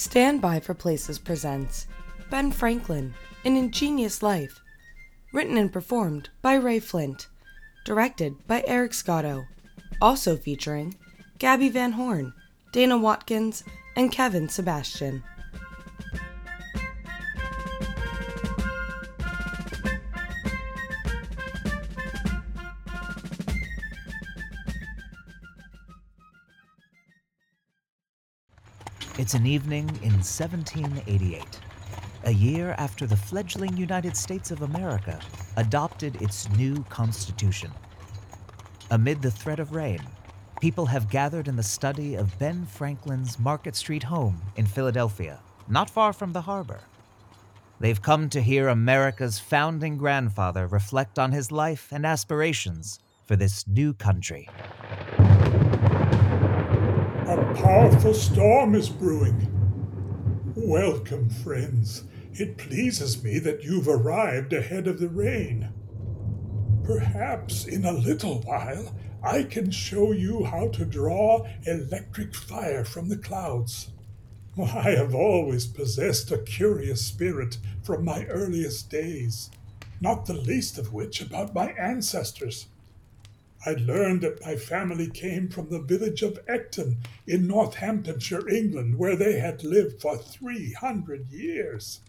[0.00, 1.86] Stand By for Places presents
[2.30, 3.12] Ben Franklin,
[3.44, 4.58] An Ingenious Life.
[5.30, 7.28] Written and performed by Ray Flint.
[7.84, 9.44] Directed by Eric Scotto.
[10.00, 10.96] Also featuring
[11.38, 12.32] Gabby Van Horn,
[12.72, 13.62] Dana Watkins,
[13.94, 15.22] and Kevin Sebastian.
[29.30, 31.44] It's an evening in 1788,
[32.24, 35.20] a year after the fledgling United States of America
[35.56, 37.70] adopted its new Constitution.
[38.90, 40.00] Amid the threat of rain,
[40.60, 45.88] people have gathered in the study of Ben Franklin's Market Street home in Philadelphia, not
[45.88, 46.80] far from the harbor.
[47.78, 53.64] They've come to hear America's founding grandfather reflect on his life and aspirations for this
[53.68, 54.48] new country.
[57.50, 59.50] A powerful storm is brewing.
[60.54, 62.04] Welcome, friends.
[62.32, 65.68] It pleases me that you've arrived ahead of the rain.
[66.84, 73.08] Perhaps in a little while I can show you how to draw electric fire from
[73.08, 73.90] the clouds.
[74.56, 79.50] I have always possessed a curious spirit from my earliest days,
[80.00, 82.66] not the least of which about my ancestors.
[83.66, 89.16] I learned that my family came from the village of Ecton in Northamptonshire, England, where
[89.16, 92.00] they had lived for 300 years.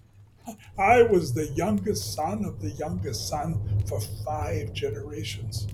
[0.78, 5.68] I was the youngest son of the youngest son for five generations.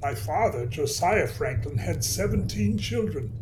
[0.00, 3.32] My father, Josiah Franklin, had 17 children,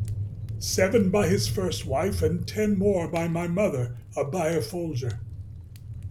[0.58, 5.20] seven by his first wife and 10 more by my mother, Abiah Folger.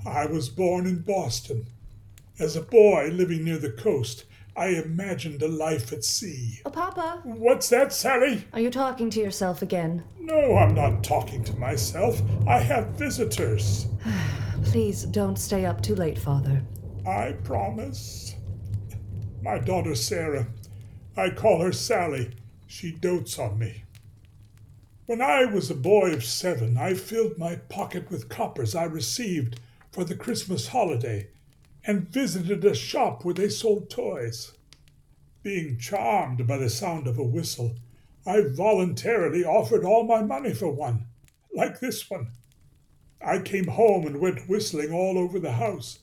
[0.06, 1.66] I was born in Boston.
[2.40, 4.26] As a boy living near the coast,
[4.58, 6.62] I imagined a life at sea.
[6.66, 8.46] Oh, Papa, What's that, Sally?
[8.54, 10.04] are you talking to yourself again?
[10.18, 12.22] No, I'm not talking to myself.
[12.48, 13.88] I have visitors.
[14.64, 16.62] Please don't stay up too late, Father.
[17.06, 18.36] I promise.
[19.42, 20.48] My daughter Sarah.
[21.18, 22.32] I call her Sally.
[22.66, 23.84] She dotes on me.
[25.06, 29.60] When I was a boy of seven, I filled my pocket with coppers I received
[29.92, 31.28] for the Christmas holiday
[31.88, 34.54] and visited a shop where they sold toys.
[35.44, 37.76] Being charmed by the sound of a whistle,
[38.26, 41.06] I voluntarily offered all my money for one,
[41.54, 42.32] like this one.
[43.22, 46.00] I came home and went whistling all over the house.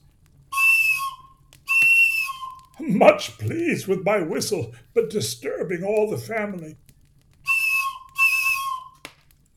[2.79, 6.77] Much pleased with my whistle, but disturbing all the family.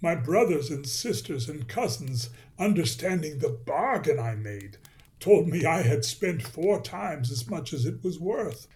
[0.03, 4.79] My brothers and sisters and cousins, understanding the bargain I made,
[5.21, 8.69] told me I had spent four times as much as it was worth.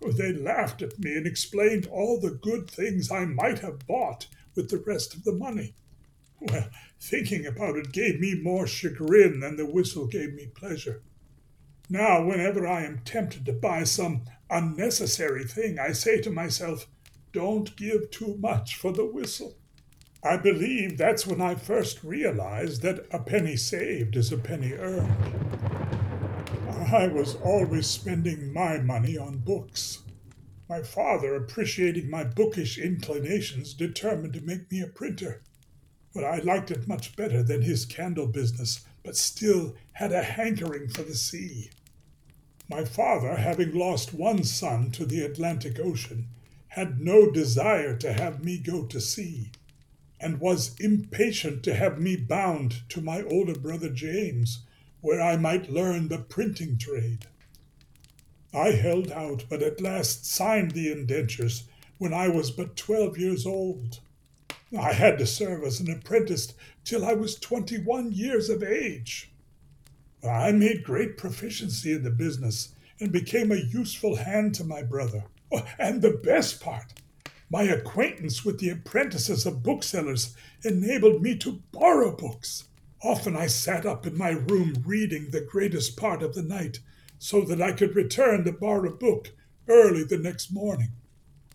[0.00, 4.68] They laughed at me and explained all the good things I might have bought with
[4.68, 5.74] the rest of the money.
[6.40, 6.68] Well,
[7.00, 11.02] thinking about it gave me more chagrin than the whistle gave me pleasure.
[11.88, 16.86] Now, whenever I am tempted to buy some unnecessary thing, I say to myself,
[17.32, 19.56] don't give too much for the whistle.
[20.26, 25.14] I believe that's when I first realized that a penny saved is a penny earned.
[26.90, 29.98] I was always spending my money on books.
[30.66, 35.42] My father, appreciating my bookish inclinations, determined to make me a printer.
[36.14, 40.88] But I liked it much better than his candle business, but still had a hankering
[40.88, 41.70] for the sea.
[42.70, 46.28] My father, having lost one son to the Atlantic Ocean,
[46.68, 49.50] had no desire to have me go to sea,
[50.20, 54.60] and was impatient to have me bound to my older brother James,
[55.00, 57.26] where I might learn the printing trade.
[58.54, 61.64] I held out, but at last signed the indentures
[61.98, 64.00] when I was but twelve years old.
[64.78, 66.54] I had to serve as an apprentice
[66.84, 69.30] till I was twenty one years of age.
[70.22, 75.24] I made great proficiency in the business and became a useful hand to my brother.
[75.52, 76.94] Oh, and the best part,
[77.50, 82.64] my acquaintance with the apprentices of booksellers enabled me to borrow books.
[83.02, 86.80] Often I sat up in my room reading the greatest part of the night
[87.18, 89.32] so that I could return to borrow a book
[89.68, 90.92] early the next morning.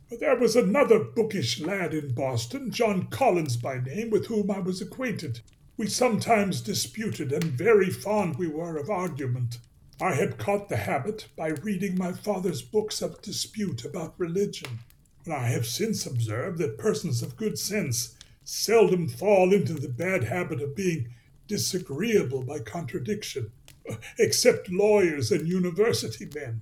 [0.09, 4.59] But there was another bookish lad in Boston, John Collins by name, with whom I
[4.59, 5.41] was acquainted.
[5.77, 9.59] We sometimes disputed, and very fond we were of argument.
[10.01, 14.79] I had caught the habit by reading my father's books of dispute about religion.
[15.29, 20.23] But I have since observed that persons of good sense seldom fall into the bad
[20.23, 21.13] habit of being
[21.45, 23.51] disagreeable by contradiction,
[23.87, 26.61] uh, except lawyers and university men.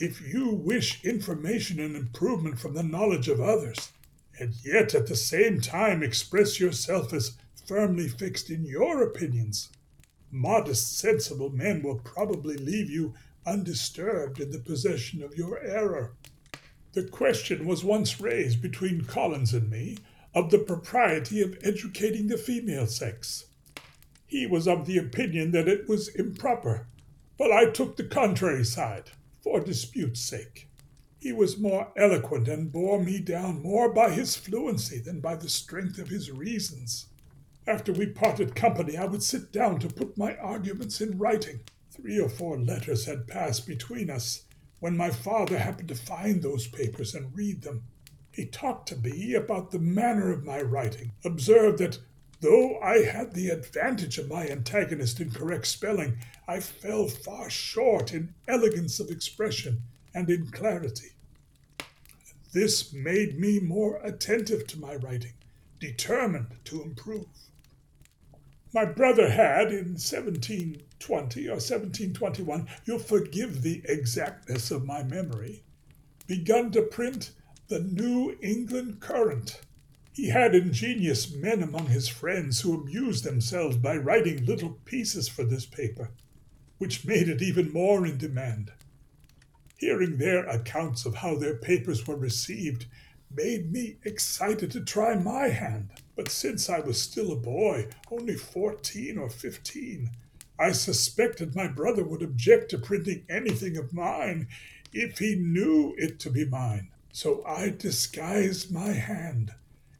[0.00, 3.92] If you wish information and improvement from the knowledge of others,
[4.40, 9.70] and yet at the same time express yourself as firmly fixed in your opinions.
[10.32, 13.14] Modest, sensible men will probably leave you
[13.46, 16.16] undisturbed in the possession of your error.
[16.92, 19.98] The question was once raised between Collins and me
[20.34, 23.44] of the propriety of educating the female sex.
[24.26, 26.88] He was of the opinion that it was improper,
[27.38, 29.10] but I took the contrary side,
[29.40, 30.68] for dispute's sake.
[31.20, 35.48] He was more eloquent and bore me down more by his fluency than by the
[35.48, 37.06] strength of his reasons.
[37.68, 41.60] After we parted company, I would sit down to put my arguments in writing.
[41.92, 44.44] Three or four letters had passed between us
[44.80, 47.84] when my father happened to find those papers and read them.
[48.32, 51.98] He talked to me about the manner of my writing, observed that
[52.40, 56.18] though I had the advantage of my antagonist in correct spelling,
[56.48, 59.82] I fell far short in elegance of expression
[60.14, 61.10] and in clarity.
[62.52, 65.34] This made me more attentive to my writing,
[65.78, 67.28] determined to improve.
[68.72, 69.98] My brother had in
[71.00, 75.62] 1720 or 1721, you'll forgive the exactness of my memory,
[76.26, 77.32] begun to print
[77.68, 79.60] the New England Courant.
[80.12, 85.44] He had ingenious men among his friends who amused themselves by writing little pieces for
[85.44, 86.10] this paper,
[86.78, 88.72] which made it even more in demand.
[89.76, 92.86] Hearing their accounts of how their papers were received
[93.34, 95.90] made me excited to try my hand.
[96.16, 100.10] But since I was still a boy, only fourteen or fifteen,
[100.60, 104.46] I suspected my brother would object to printing anything of mine
[104.92, 106.90] if he knew it to be mine.
[107.12, 109.52] So I disguised my hand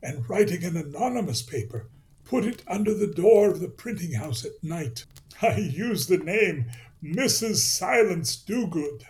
[0.03, 1.89] and, writing an anonymous paper,
[2.27, 5.07] put it under the door of the printing house at night.
[5.41, 6.71] I used the name
[7.03, 7.57] Mrs.
[7.57, 9.05] Silence Dogood.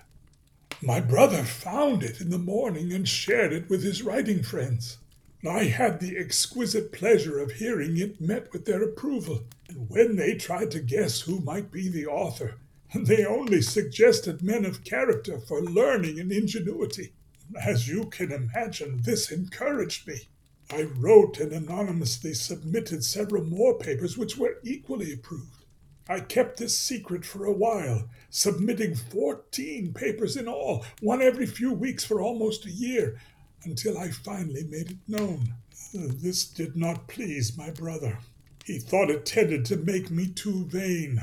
[0.80, 4.98] My brother found it in the morning and shared it with his writing friends.
[5.46, 10.34] I had the exquisite pleasure of hearing it met with their approval, and when they
[10.34, 12.56] tried to guess who might be the author,
[12.94, 17.12] they only suggested men of character for learning and ingenuity.
[17.58, 20.28] As you can imagine, this encouraged me.
[20.70, 25.64] I wrote and anonymously submitted several more papers which were equally approved.
[26.08, 31.72] I kept this secret for a while, submitting fourteen papers in all, one every few
[31.72, 33.20] weeks for almost a year,
[33.64, 35.54] until I finally made it known.
[35.92, 38.18] This did not please my brother.
[38.64, 41.20] He thought it tended to make me too vain.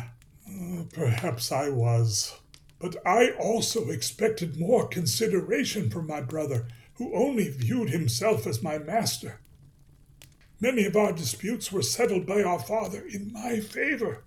[0.47, 2.37] Uh, perhaps I was.
[2.79, 8.77] But I also expected more consideration from my brother, who only viewed himself as my
[8.77, 9.39] master.
[10.59, 14.23] Many of our disputes were settled by our father in my favor.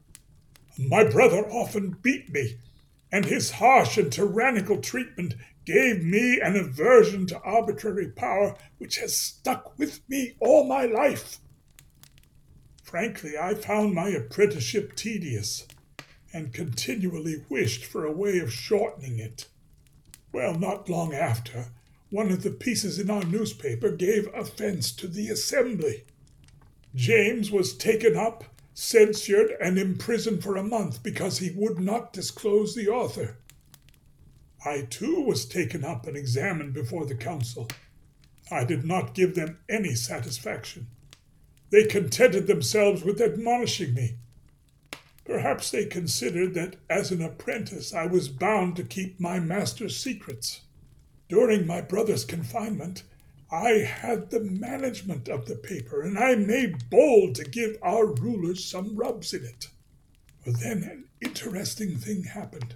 [0.78, 2.58] My brother often beat me,
[3.10, 5.34] and his harsh and tyrannical treatment
[5.64, 11.38] gave me an aversion to arbitrary power which has stuck with me all my life.
[12.82, 15.66] Frankly, I found my apprenticeship tedious
[16.32, 19.46] and continually wished for a way of shortening it.
[20.32, 21.66] Well, not long after,
[22.10, 26.04] one of the pieces in our newspaper gave offense to the Assembly.
[26.94, 28.44] James was taken up
[28.80, 33.36] censured, and imprisoned for a month because he would not disclose the author.
[34.64, 37.68] I too was taken up and examined before the council.
[38.50, 40.88] I did not give them any satisfaction.
[41.70, 44.16] They contented themselves with admonishing me.
[45.24, 50.62] Perhaps they considered that as an apprentice I was bound to keep my master's secrets.
[51.28, 53.04] During my brother's confinement,
[53.52, 58.64] I had the management of the paper, and I made bold to give our rulers
[58.64, 59.68] some rubs in it.
[60.44, 62.74] Then an interesting thing happened.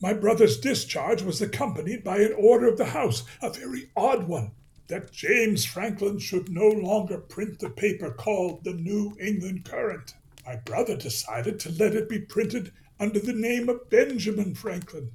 [0.00, 4.52] My brother's discharge was accompanied by an order of the House, a very odd one,
[4.88, 10.14] that James Franklin should no longer print the paper called the New England Courant.
[10.44, 15.12] My brother decided to let it be printed under the name of Benjamin Franklin.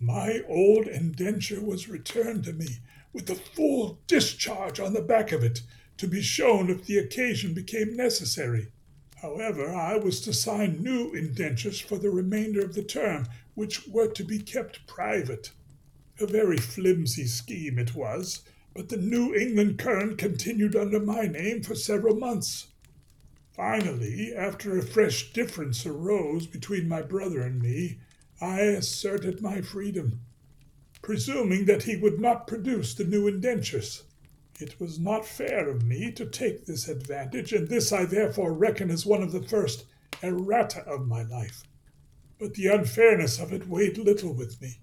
[0.00, 2.78] My old indenture was returned to me,
[3.12, 5.60] with a full discharge on the back of it
[5.98, 8.68] to be shown if the occasion became necessary.
[9.22, 13.26] However, I was to sign new indentures for the remainder of the term,
[13.56, 15.50] which were to be kept private.
[16.20, 21.64] A very flimsy scheme it was, but the New England Courant continued under my name
[21.64, 22.68] for several months.
[23.52, 27.98] Finally, after a fresh difference arose between my brother and me,
[28.40, 30.20] I asserted my freedom
[31.06, 34.02] presuming that he would not produce the new indentures.
[34.58, 38.90] It was not fair of me to take this advantage, and this I therefore reckon
[38.90, 39.84] as one of the first
[40.20, 41.62] errata of my life.
[42.38, 44.80] But the unfairness of it weighed little with me.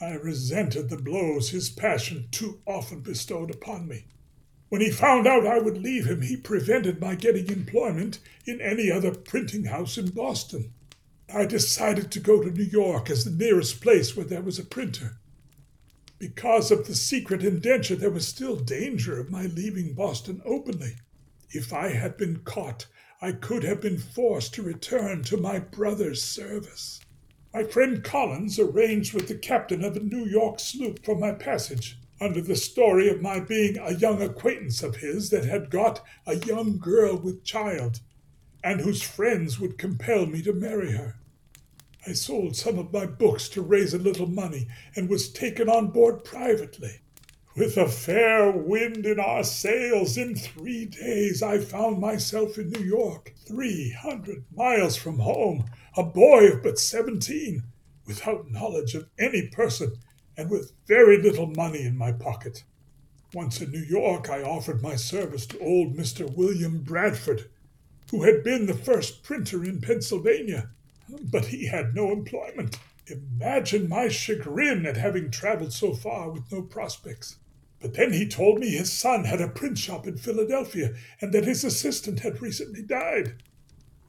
[0.00, 4.06] I resented the blows his passion too often bestowed upon me.
[4.68, 8.90] When he found out I would leave him, he prevented my getting employment in any
[8.90, 10.72] other printing house in Boston.
[11.32, 14.64] I decided to go to New York as the nearest place where there was a
[14.64, 15.18] printer.
[16.18, 20.96] Because of the secret indenture, there was still danger of my leaving Boston openly.
[21.50, 22.86] If I had been caught,
[23.22, 27.00] I could have been forced to return to my brother's service.
[27.54, 31.98] My friend Collins arranged with the captain of a New York sloop for my passage,
[32.20, 36.34] under the story of my being a young acquaintance of his that had got a
[36.34, 38.00] young girl with child,
[38.62, 41.16] and whose friends would compel me to marry her.
[42.06, 45.88] I sold some of my books to raise a little money and was taken on
[45.88, 47.00] board privately.
[47.56, 52.84] With a fair wind in our sails, in three days I found myself in New
[52.84, 55.64] York, three hundred miles from home,
[55.96, 57.62] a boy of but seventeen,
[58.06, 59.94] without knowledge of any person,
[60.36, 62.62] and with very little money in my pocket.
[63.32, 66.30] Once in New York, I offered my service to old Mr.
[66.36, 67.48] William Bradford,
[68.10, 70.70] who had been the first printer in Pennsylvania
[71.30, 72.78] but he had no employment.
[73.06, 77.36] Imagine my chagrin at having traveled so far with no prospects.
[77.86, 81.44] But then he told me his son had a print shop in Philadelphia and that
[81.44, 83.40] his assistant had recently died.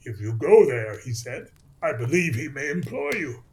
[0.03, 3.43] If you go there, he said, I believe he may employ you.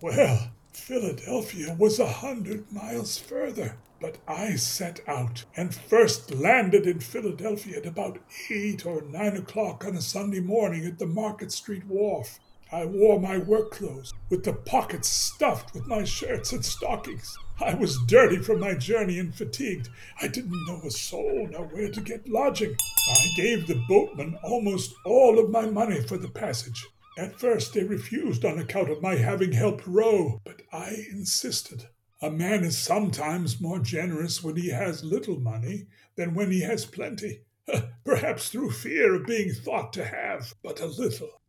[0.00, 7.00] Well, Philadelphia was a hundred miles further, but I set out and first landed in
[7.00, 8.20] Philadelphia at about
[8.52, 12.38] eight or nine o'clock on a Sunday morning at the Market Street wharf.
[12.74, 17.38] I wore my work clothes, with the pockets stuffed with my shirts and stockings.
[17.60, 19.90] I was dirty from my journey and fatigued.
[20.20, 22.74] I didn't know a soul nor where to get lodging.
[23.08, 26.84] I gave the boatman almost all of my money for the passage.
[27.16, 31.86] At first they refused on account of my having helped row, but I insisted.
[32.20, 36.86] A man is sometimes more generous when he has little money than when he has
[36.86, 37.42] plenty,
[38.04, 41.40] perhaps through fear of being thought to have but a little.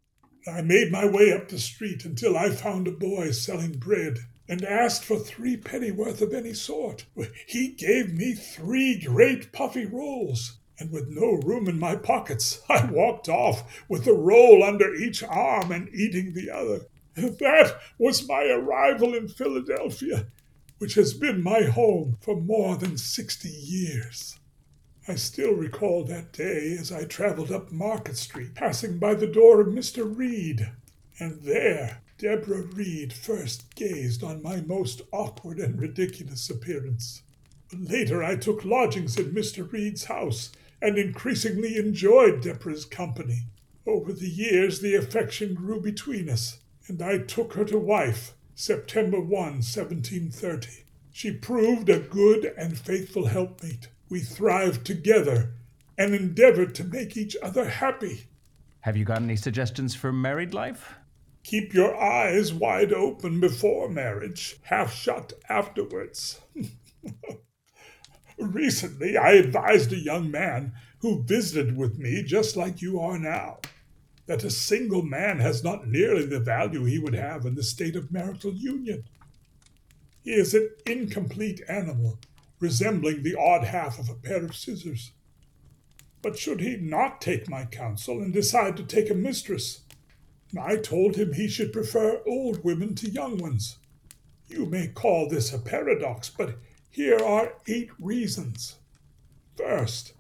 [0.47, 4.63] I made my way up the street until I found a boy selling bread and
[4.63, 7.05] asked for three pennyworth of any sort.
[7.47, 12.85] He gave me three great puffy rolls, and with no room in my pockets, I
[12.85, 16.81] walked off with a roll under each arm and eating the other.
[17.15, 20.27] That was my arrival in Philadelphia,
[20.77, 24.37] which has been my home for more than sixty years.
[25.07, 29.61] I still recall that day as I traveled up Market Street, passing by the door
[29.61, 30.03] of Mr.
[30.17, 30.71] Reed,
[31.19, 37.21] and there Deborah Reed first gazed on my most awkward and ridiculous appearance.
[37.71, 39.71] Later I took lodgings in Mr.
[39.71, 43.43] Reed's house and increasingly enjoyed Deborah's company.
[43.85, 49.19] Over the years the affection grew between us, and I took her to wife September
[49.19, 50.85] 1, 1730.
[51.11, 55.53] She proved a good and faithful helpmate we thrived together
[55.97, 58.27] and endeavored to make each other happy.
[58.81, 60.93] Have you got any suggestions for married life?
[61.43, 66.39] Keep your eyes wide open before marriage, half shut afterwards.
[68.37, 73.59] Recently, I advised a young man who visited with me just like you are now
[74.25, 77.95] that a single man has not nearly the value he would have in the state
[77.95, 79.03] of marital union.
[80.23, 82.19] He is an incomplete animal
[82.65, 85.11] resembling the odd half of a pair of scissors.
[86.23, 89.81] But should he not take my counsel and decide to take a mistress,
[90.59, 93.77] I told him he should prefer old women to young ones.
[94.47, 96.57] You may call this a paradox, but
[96.89, 98.77] here are eight reasons.
[99.55, 100.13] First,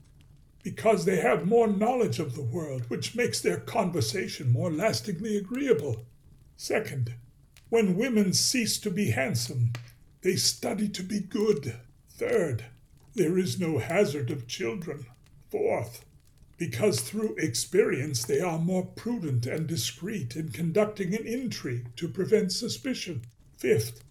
[0.61, 6.05] because they have more knowledge of the world, which makes their conversation more lastingly agreeable.
[6.57, 7.15] Second,
[7.69, 9.71] when women cease to be handsome,
[10.21, 11.79] they study to be good.
[12.17, 12.65] Third,
[13.13, 15.05] there is no hazard of children.
[15.51, 16.05] Fourth,
[16.57, 22.53] because through experience they are more prudent and discreet in conducting an intrigue to prevent
[22.53, 23.25] suspicion.
[23.57, 24.01] Fifth,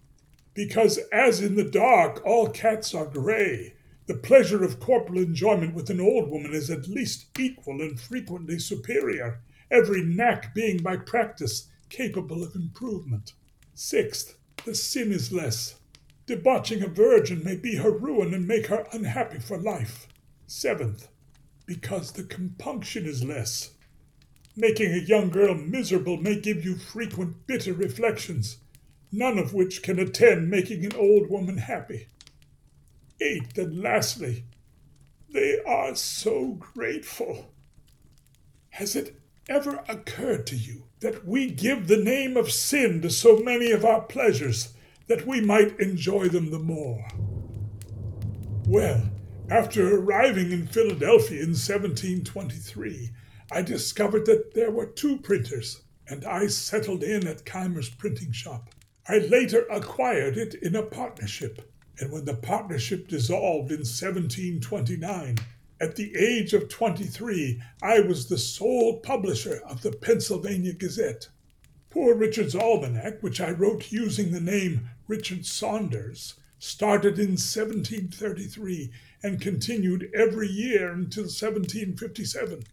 [0.53, 3.73] because as in the dark all cats are gray,
[4.05, 8.59] the pleasure of corporal enjoyment with an old woman is at least equal and frequently
[8.59, 13.33] superior, every knack being by practice capable of improvement.
[13.73, 15.79] Sixth, the sin is less,
[16.27, 20.07] Debauching a virgin may be her ruin and make her unhappy for life.
[20.47, 21.07] Seventh,
[21.65, 23.71] because the compunction is less.
[24.55, 28.57] Making a young girl miserable may give you frequent bitter reflections,
[29.11, 32.07] none of which can attend making an old woman happy.
[33.21, 34.45] Eighth, and lastly,
[35.31, 37.51] they are so grateful.
[38.69, 43.37] Has it ever occurred to you that we give the name of sin to so
[43.37, 44.74] many of our pleasures?
[45.07, 47.07] That we might enjoy them the more.
[48.67, 49.11] Well,
[49.49, 53.11] After arriving in Philadelphia in 1723,
[53.51, 58.73] I discovered that there were two printers, and I settled in at Keimer's printing shop.
[59.07, 61.61] I later acquired it in a partnership,
[61.99, 65.37] and when the partnership dissolved in 1729,
[65.79, 71.29] at the age of 23, I was the sole publisher of the Pennsylvania Gazette.
[71.91, 79.39] Poor Richard's Almanac, which I wrote using the name Richard Saunders, started in 1733 and
[79.39, 82.63] continued every year until 1757.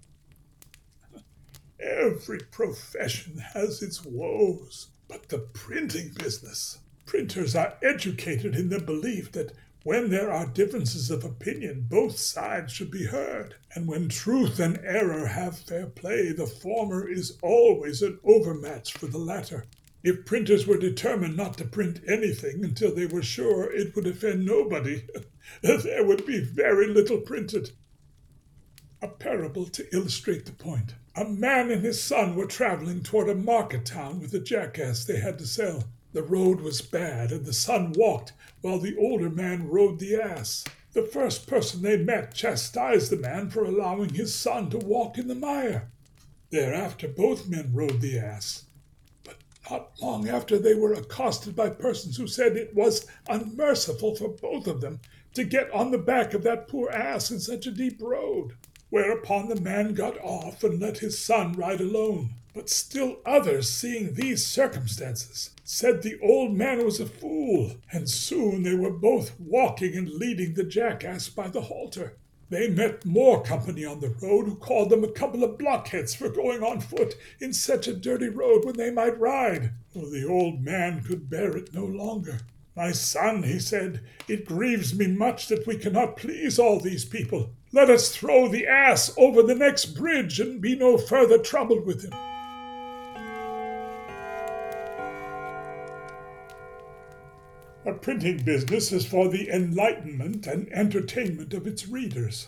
[1.78, 6.78] Every profession has its woes, but the printing business.
[7.04, 9.52] Printers are educated in the belief that
[9.84, 14.78] when there are differences of opinion, both sides should be heard, and when truth and
[14.84, 19.66] error have fair play, the former is always an overmatch for the latter.
[20.04, 24.44] If printers were determined not to print anything until they were sure it would offend
[24.44, 25.04] nobody,
[25.62, 27.70] there would be very little printed.
[29.00, 30.94] A parable to illustrate the point.
[31.14, 35.20] A man and his son were traveling toward a market town with a jackass they
[35.20, 35.84] had to sell.
[36.12, 40.64] The road was bad, and the son walked while the older man rode the ass.
[40.94, 45.28] The first person they met chastised the man for allowing his son to walk in
[45.28, 45.90] the mire.
[46.50, 48.64] Thereafter, both men rode the ass.
[49.72, 54.66] Not long after, they were accosted by persons who said it was unmerciful for both
[54.66, 55.00] of them
[55.32, 58.52] to get on the back of that poor ass in such a deep road.
[58.90, 62.34] Whereupon the man got off and let his son ride alone.
[62.52, 68.64] But still others, seeing these circumstances, said the old man was a fool, and soon
[68.64, 72.18] they were both walking and leading the jackass by the halter.
[72.52, 76.28] They met more company on the road who called them a couple of blockheads for
[76.28, 79.72] going on foot in such a dirty road when they might ride.
[79.94, 82.40] Well, the old man could bear it no longer.
[82.76, 87.54] My son, he said, it grieves me much that we cannot please all these people.
[87.72, 92.04] Let us throw the ass over the next bridge and be no further troubled with
[92.04, 92.12] him.
[97.84, 102.46] A printing business is for the enlightenment and entertainment of its readers.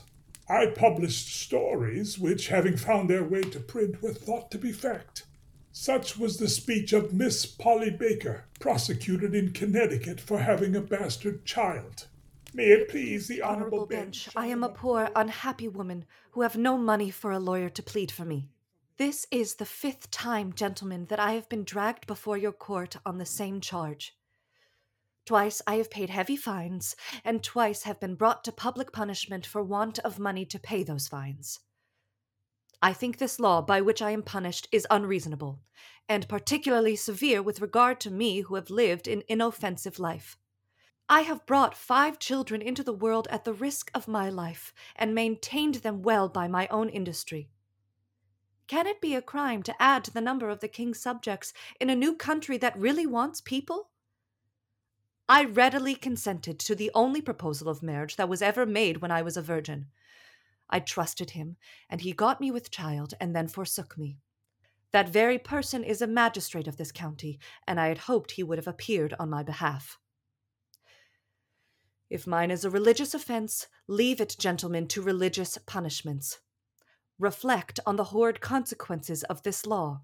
[0.49, 5.25] I published stories which, having found their way to print, were thought to be fact.
[5.73, 11.45] Such was the speech of Miss Polly Baker, prosecuted in Connecticut for having a bastard
[11.45, 12.07] child.
[12.53, 14.27] May it please the honorable, Honorable bench.
[14.27, 17.83] bench, I am a poor, unhappy woman who have no money for a lawyer to
[17.83, 18.51] plead for me.
[18.99, 23.19] This is the fifth time, gentlemen, that I have been dragged before your court on
[23.19, 24.17] the same charge.
[25.27, 29.63] Twice I have paid heavy fines, and twice have been brought to public punishment for
[29.63, 31.61] want of money to pay those fines.
[32.83, 35.63] I think this law by which I am punished is unreasonable,
[36.07, 40.37] and particularly severe with regard to me who have lived an inoffensive life.
[41.09, 45.15] I have brought five children into the world at the risk of my life, and
[45.15, 47.49] maintained them well by my own industry.
[48.67, 51.89] Can it be a crime to add to the number of the king's subjects in
[51.89, 53.89] a new country that really wants people?
[55.29, 59.23] I readily consented to the only proposal of marriage that was ever made when I
[59.23, 59.87] was a virgin.
[60.69, 61.57] I trusted him,
[61.89, 64.19] and he got me with child, and then forsook me.
[64.93, 68.59] That very person is a magistrate of this county, and I had hoped he would
[68.59, 69.99] have appeared on my behalf.
[72.11, 76.39] If mine is a religious offense, leave it, gentlemen, to religious punishments.
[77.19, 80.03] Reflect on the horrid consequences of this law.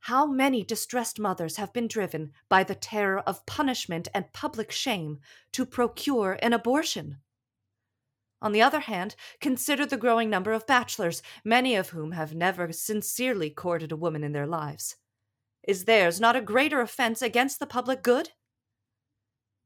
[0.00, 5.20] How many distressed mothers have been driven by the terror of punishment and public shame
[5.52, 7.18] to procure an abortion?
[8.40, 12.70] On the other hand, consider the growing number of bachelors, many of whom have never
[12.72, 14.96] sincerely courted a woman in their lives.
[15.66, 18.30] Is theirs not a greater offense against the public good?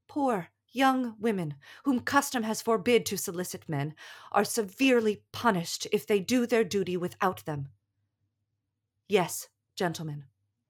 [0.08, 3.94] Poor young women, whom custom has forbid to solicit men,
[4.32, 7.68] are severely punished if they do their duty without them.
[9.08, 9.48] Yes,
[9.80, 10.24] gentlemen,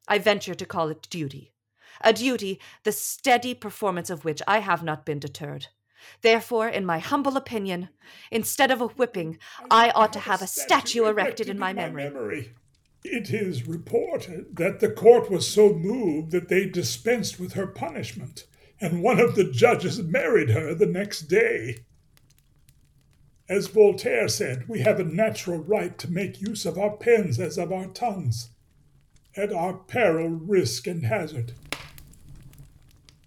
[0.07, 1.53] I venture to call it duty.
[2.01, 5.66] A duty, the steady performance of which I have not been deterred.
[6.23, 7.88] Therefore, in my humble opinion,
[8.31, 12.53] instead of a whipping, I ought to have a statue erected in my memory.
[13.03, 18.44] It is reported that the court was so moved that they dispensed with her punishment,
[18.81, 21.79] and one of the judges married her the next day.
[23.49, 27.59] As Voltaire said, we have a natural right to make use of our pens as
[27.59, 28.51] of our tongues,
[29.37, 31.53] at our peril, risk, and hazard.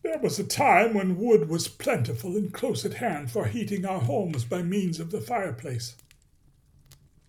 [0.03, 4.01] There was a time when wood was plentiful and close at hand for heating our
[4.01, 5.95] homes by means of the fireplace.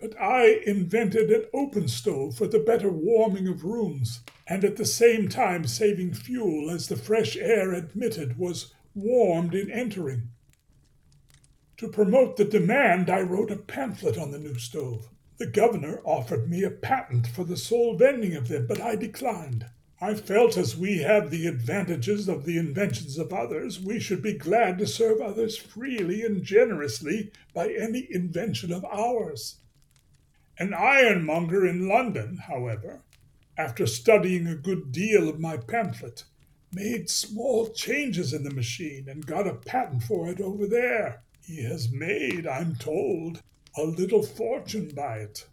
[0.00, 4.84] But I invented an open stove for the better warming of rooms, and at the
[4.84, 10.30] same time saving fuel as the fresh air admitted was warmed in entering.
[11.78, 15.08] To promote the demand, I wrote a pamphlet on the new stove.
[15.36, 19.66] The governor offered me a patent for the sole vending of them, but I declined.
[20.00, 24.34] I felt as we have the advantages of the inventions of others, we should be
[24.34, 29.56] glad to serve others freely and generously by any invention of ours.
[30.58, 33.02] An ironmonger in London, however,
[33.56, 36.24] after studying a good deal of my pamphlet,
[36.72, 41.22] made small changes in the machine and got a patent for it over there.
[41.44, 43.42] He has made, I'm told,
[43.76, 45.46] a little fortune by it.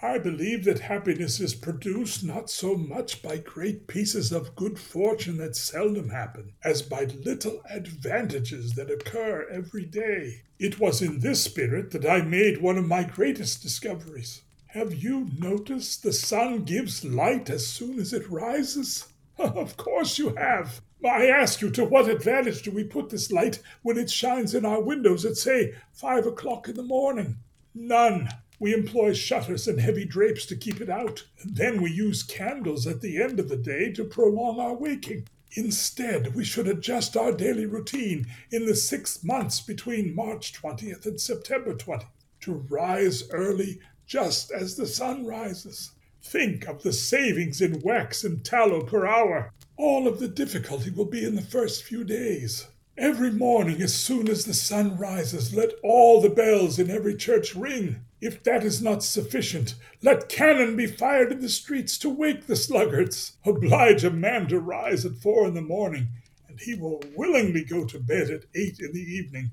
[0.00, 5.38] I believe that happiness is produced not so much by great pieces of good fortune
[5.38, 10.42] that seldom happen, as by little advantages that occur every day.
[10.58, 14.42] It was in this spirit that I made one of my greatest discoveries.
[14.68, 19.08] Have you noticed the sun gives light as soon as it rises?
[19.38, 20.80] Of course you have.
[21.04, 24.64] I ask you, to what advantage do we put this light when it shines in
[24.64, 27.38] our windows at, say, five o'clock in the morning?
[27.74, 28.28] None.
[28.60, 31.24] We employ shutters and heavy drapes to keep it out.
[31.42, 35.28] And then we use candles at the end of the day to prolong our waking.
[35.52, 41.20] Instead, we should adjust our daily routine in the six months between March 20th and
[41.20, 42.06] September 20th
[42.40, 45.92] to rise early just as the sun rises.
[46.22, 49.52] Think of the savings in wax and tallow per hour.
[49.76, 52.66] All of the difficulty will be in the first few days.
[52.98, 57.54] Every morning, as soon as the sun rises, let all the bells in every church
[57.54, 58.00] ring.
[58.20, 62.56] If that is not sufficient, let cannon be fired in the streets to wake the
[62.56, 63.34] sluggards.
[63.44, 66.08] Oblige a man to rise at four in the morning,
[66.48, 69.52] and he will willingly go to bed at eight in the evening,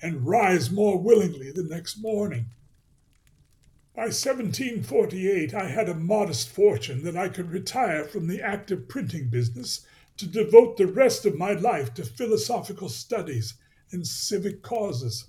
[0.00, 2.46] and rise more willingly the next morning.
[3.94, 9.28] By 1748, I had a modest fortune that I could retire from the active printing
[9.28, 13.54] business to devote the rest of my life to philosophical studies
[13.92, 15.26] and civic causes.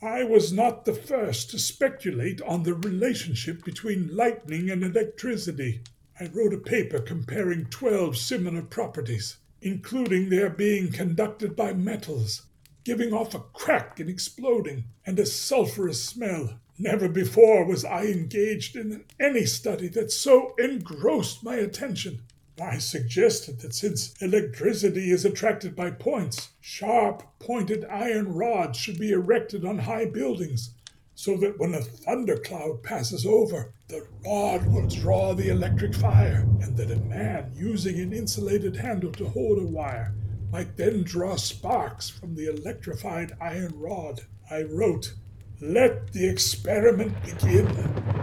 [0.00, 5.80] I was not the first to speculate on the relationship between lightning and electricity.
[6.20, 12.42] I wrote a paper comparing 12 similar properties, including their being conducted by metals,
[12.84, 16.60] giving off a crack and exploding, and a sulphurous smell.
[16.78, 22.22] Never before was I engaged in any study that so engrossed my attention.
[22.60, 29.12] I suggested that since electricity is attracted by points, sharp pointed iron rods should be
[29.12, 30.74] erected on high buildings,
[31.14, 36.76] so that when a thundercloud passes over, the rod will draw the electric fire, and
[36.76, 40.14] that a man using an insulated handle to hold a wire
[40.50, 44.22] might then draw sparks from the electrified iron rod.
[44.50, 45.14] I wrote
[45.60, 47.66] let the experiment begin.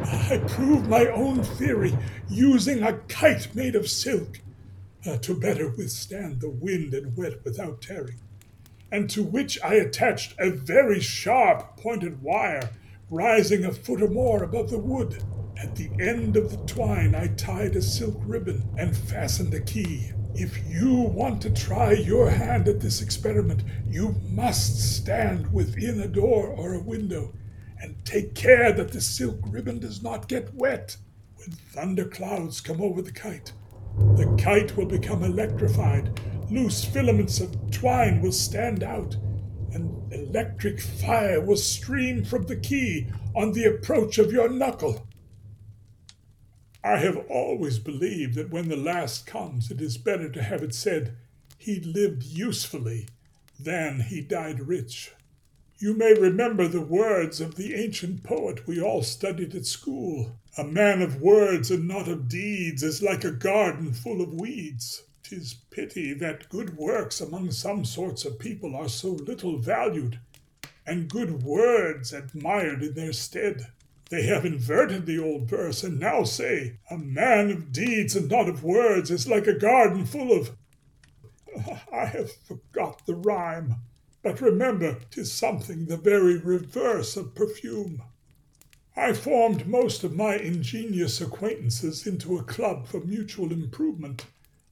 [0.06, 1.98] I proved my own theory
[2.30, 4.40] using a kite made of silk
[5.06, 8.20] uh, to better withstand the wind and wet without tearing,
[8.92, 12.70] and to which I attached a very sharp pointed wire
[13.10, 15.22] rising a foot or more above the wood.
[15.58, 20.12] At the end of the twine, I tied a silk ribbon and fastened a key.
[20.38, 26.10] If you want to try your hand at this experiment, you must stand within a
[26.10, 27.34] door or a window
[27.82, 30.98] and take care that the silk ribbon does not get wet.
[31.36, 33.54] When thunder clouds come over the kite,
[34.18, 36.20] the kite will become electrified.
[36.52, 39.16] Loose filaments of twine will stand out,
[39.72, 45.08] and electric fire will stream from the key on the approach of your knuckle.
[46.86, 50.76] I have always believed that when the last comes, it is better to have it
[50.76, 51.18] said,
[51.58, 53.08] He lived usefully
[53.60, 55.12] than he died rich.
[55.80, 60.38] You may remember the words of the ancient poet we all studied at school.
[60.60, 65.02] A man of words and not of deeds is like a garden full of weeds.
[65.24, 70.20] Tis pity that good works among some sorts of people are so little valued,
[70.86, 73.72] and good words admired in their stead.
[74.12, 78.48] They have inverted the old verse and now say, A man of deeds and not
[78.48, 80.56] of words is like a garden full of.
[81.92, 83.78] I have forgot the rhyme,
[84.22, 88.04] but remember, 'tis something the very reverse of perfume.
[88.96, 94.28] I formed most of my ingenious acquaintances into a club for mutual improvement,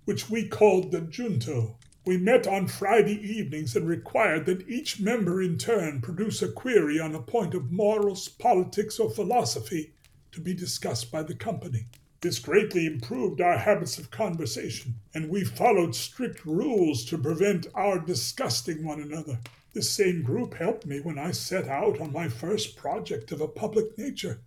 [0.05, 1.77] which we called the Junto.
[2.05, 6.99] We met on Friday evenings and required that each member in turn produce a query
[6.99, 9.93] on a point of morals, politics, or philosophy
[10.33, 11.85] to be discussed by the company.
[12.19, 17.99] This greatly improved our habits of conversation, and we followed strict rules to prevent our
[17.99, 19.39] disgusting one another.
[19.73, 23.47] This same group helped me when I set out on my first project of a
[23.47, 24.41] public nature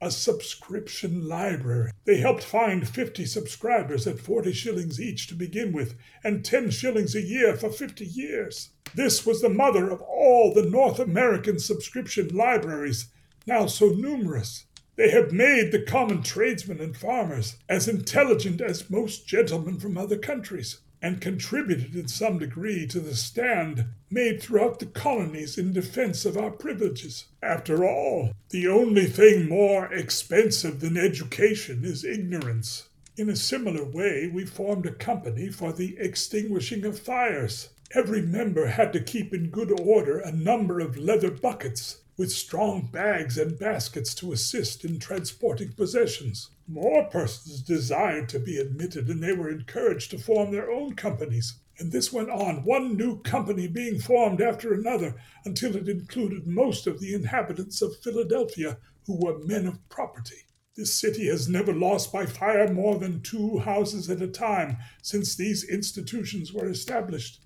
[0.00, 1.92] a subscription library.
[2.04, 7.14] They helped find 50 subscribers at 40 shillings each to begin with, and 10 shillings
[7.14, 8.70] a year for 50 years.
[8.94, 13.06] This was the mother of all the North American subscription libraries,
[13.46, 14.66] now so numerous.
[14.96, 20.16] They have made the common tradesmen and farmers as intelligent as most gentlemen from other
[20.16, 26.24] countries, and contributed in some degree to the stand made throughout the colonies in defense
[26.24, 27.26] of our privileges.
[27.42, 32.88] After all, the only thing more expensive than education is ignorance.
[33.16, 37.70] In a similar way, we formed a company for the extinguishing of fires.
[37.94, 42.88] Every member had to keep in good order a number of leather buckets with strong
[42.92, 46.50] bags and baskets to assist in transporting possessions.
[46.68, 51.54] More persons desired to be admitted, and they were encouraged to form their own companies.
[51.78, 56.86] And this went on, one new company being formed after another, until it included most
[56.86, 60.46] of the inhabitants of Philadelphia who were men of property.
[60.74, 65.34] This city has never lost by fire more than two houses at a time since
[65.34, 67.40] these institutions were established.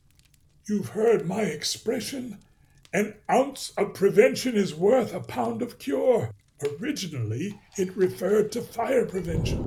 [0.69, 2.39] You've heard my expression
[2.93, 6.33] an ounce of prevention is worth a pound of cure.
[6.63, 9.65] Originally, it referred to fire prevention.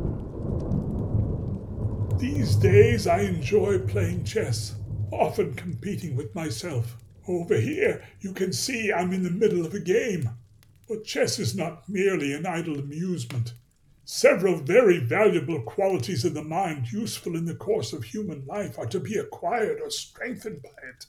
[2.19, 4.75] These days, I enjoy playing chess,
[5.11, 6.97] often competing with myself.
[7.27, 10.29] Over here, you can see I'm in the middle of a game.
[10.87, 13.53] But chess is not merely an idle amusement.
[14.05, 18.85] Several very valuable qualities of the mind useful in the course of human life are
[18.87, 21.05] to be acquired or strengthened by it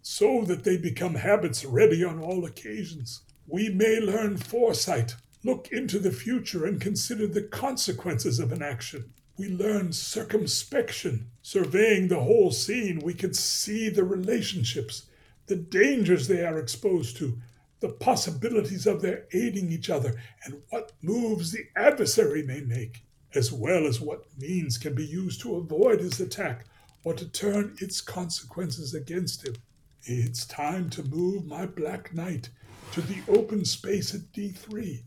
[0.00, 3.22] so that they become habits ready on all occasions.
[3.50, 9.14] We may learn foresight, look into the future, and consider the consequences of an action.
[9.38, 12.98] We learn circumspection, surveying the whole scene.
[12.98, 15.06] We can see the relationships,
[15.46, 17.38] the dangers they are exposed to,
[17.80, 23.02] the possibilities of their aiding each other, and what moves the adversary may make,
[23.34, 26.66] as well as what means can be used to avoid his attack
[27.02, 29.54] or to turn its consequences against him.
[30.02, 32.50] It's time to move my Black Knight
[32.92, 35.02] to the open space at D3.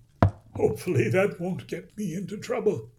[0.56, 2.89] Hopefully, that won't get me into trouble.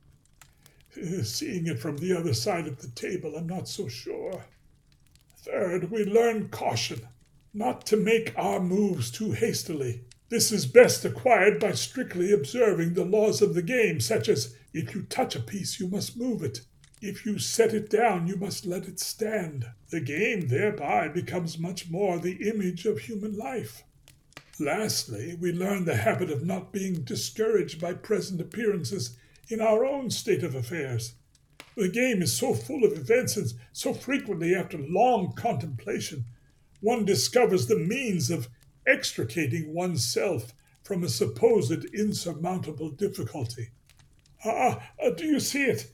[0.97, 4.45] Uh, seeing it from the other side of the table, I'm not so sure.
[5.38, 7.09] Third, we learn caution,
[7.55, 10.05] not to make our moves too hastily.
[10.29, 14.95] This is best acquired by strictly observing the laws of the game, such as if
[14.95, 16.61] you touch a piece, you must move it.
[17.01, 19.66] If you set it down, you must let it stand.
[19.90, 23.83] The game thereby becomes much more the image of human life.
[24.62, 29.16] Lastly, we learn the habit of not being discouraged by present appearances
[29.48, 31.14] in our own state of affairs.
[31.75, 36.27] The game is so full of events, and so frequently, after long contemplation,
[36.81, 38.48] one discovers the means of
[38.87, 40.53] extricating oneself
[40.85, 43.70] from a supposed insurmountable difficulty.
[44.44, 45.92] Ah, uh, do you see it?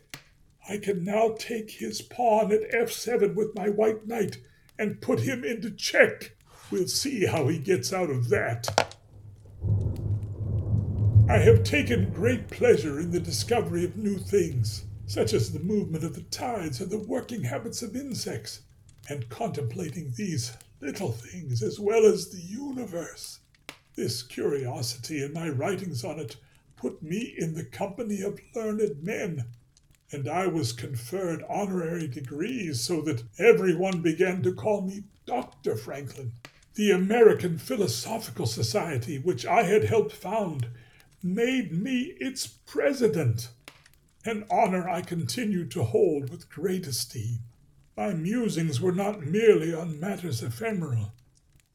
[0.68, 4.36] I can now take his pawn at f7 with my white knight
[4.78, 6.34] and put him into check.
[6.70, 8.94] We'll see how he gets out of that.
[11.28, 16.04] I have taken great pleasure in the discovery of new things, such as the movement
[16.04, 18.62] of the tides or the working habits of insects,
[19.08, 23.40] and contemplating these little things as well as the universe.
[23.94, 26.36] This curiosity and my writings on it
[26.76, 29.44] put me in the company of learned men
[30.10, 35.76] and I was conferred honorary degrees so that everyone began to call me Dr.
[35.76, 36.32] Franklin.
[36.78, 40.68] The American Philosophical Society, which I had helped found,
[41.20, 43.48] made me its president,
[44.24, 47.40] an honor I continue to hold with great esteem.
[47.96, 51.14] My musings were not merely on matters ephemeral,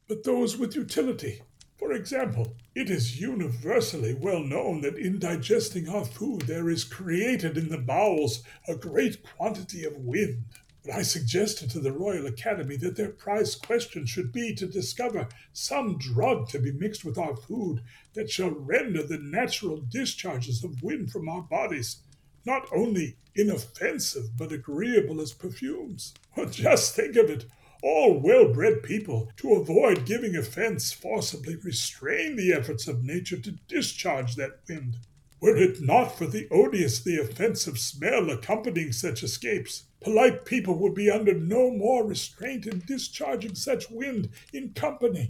[0.08, 1.42] but those with utility.
[1.78, 7.58] For example, it is universally well known that in digesting our food there is created
[7.58, 10.46] in the bowels a great quantity of wind.
[10.86, 15.30] But I suggested to the Royal Academy that their prize question should be to discover
[15.54, 17.82] some drug to be mixed with our food
[18.14, 22.02] that shall render the natural discharges of wind from our bodies
[22.46, 26.14] not only inoffensive but agreeable as perfumes.
[26.36, 27.46] Well, just think of it!
[27.84, 33.52] all well bred people, to avoid giving offense, forcibly restrain the efforts of nature to
[33.68, 34.98] discharge that wind.
[35.42, 41.10] Were it not for the odiously offensive smell accompanying such escapes, polite people would be
[41.10, 45.30] under no more restraint in discharging such wind in company.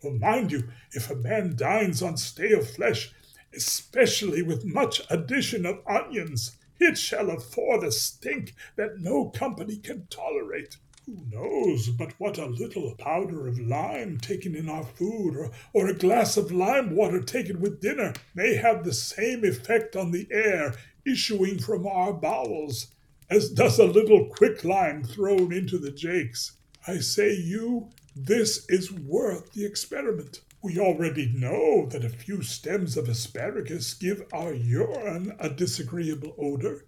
[0.00, 3.12] For mind you, if a man dines on stale flesh,
[3.54, 10.06] especially with much addition of onions, it shall afford a stink that no company can
[10.08, 10.76] tolerate.
[11.06, 15.86] Who knows but what a little powder of lime taken in our food, or, or
[15.86, 20.26] a glass of lime water taken with dinner, may have the same effect on the
[20.30, 22.88] air issuing from our bowels
[23.28, 26.52] as does a little quicklime thrown into the jakes.
[26.86, 30.40] I say you, this is worth the experiment.
[30.62, 36.86] We already know that a few stems of asparagus give our urine a disagreeable odor.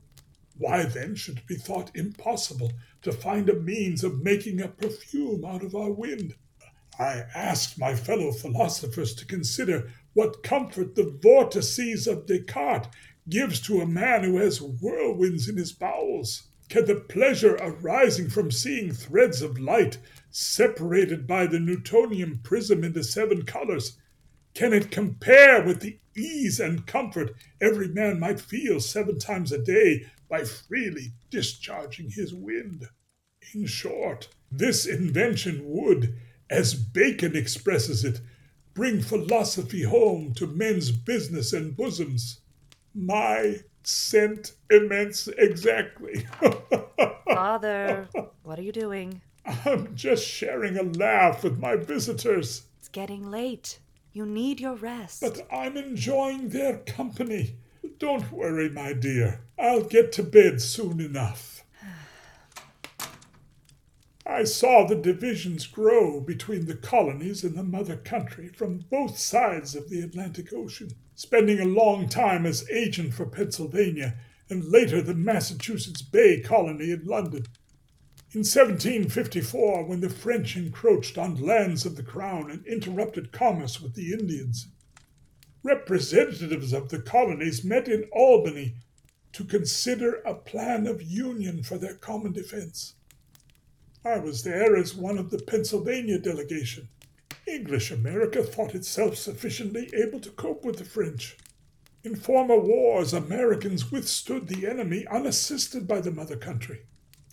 [0.57, 2.73] Why then should it be thought impossible
[3.03, 6.35] to find a means of making a perfume out of our wind?
[6.99, 12.89] I asked my fellow philosophers to consider what comfort the vortices of Descartes
[13.29, 16.49] gives to a man who has whirlwinds in his bowels.
[16.69, 19.99] Can the pleasure arising from seeing threads of light
[20.31, 23.99] separated by the Newtonian prism into seven colors,
[24.55, 29.63] can it compare with the ease and comfort every man might feel seven times a
[29.63, 32.89] day by freely discharging his wind?
[33.55, 36.19] In short, this invention would,
[36.51, 38.21] as Bacon expresses it,
[38.75, 42.38] bring philosophy home to men's business and bosoms.
[43.01, 46.27] My scent immense exactly.
[47.27, 48.09] Father,
[48.43, 49.23] what are you doing?
[49.65, 52.65] I'm just sharing a laugh with my visitors.
[52.81, 53.79] It's getting late.
[54.13, 55.21] You need your rest.
[55.21, 57.55] But I'm enjoying their company.
[57.99, 59.43] Don't worry, my dear.
[59.57, 61.63] I'll get to bed soon enough.
[64.27, 69.77] I saw the divisions grow between the colonies and the mother country from both sides
[69.77, 74.15] of the Atlantic Ocean, spending a long time as agent for Pennsylvania
[74.49, 77.45] and later the Massachusetts Bay Colony in London.
[78.31, 83.97] In 1754, when the French encroached on lands of the Crown and interrupted commerce with
[83.97, 84.69] the Indians,
[85.65, 88.77] representatives of the colonies met in Albany
[89.33, 92.95] to consider a plan of union for their common defense.
[94.05, 96.89] I was there as one of the Pennsylvania delegation.
[97.49, 101.37] English America thought itself sufficiently able to cope with the French.
[102.05, 106.83] In former wars, Americans withstood the enemy unassisted by the mother country.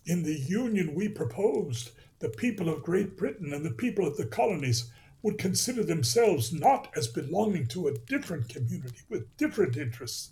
[0.06, 4.26] In the Union we proposed, the people of Great Britain and the people of the
[4.26, 10.32] colonies would consider themselves not as belonging to a different community with different interests,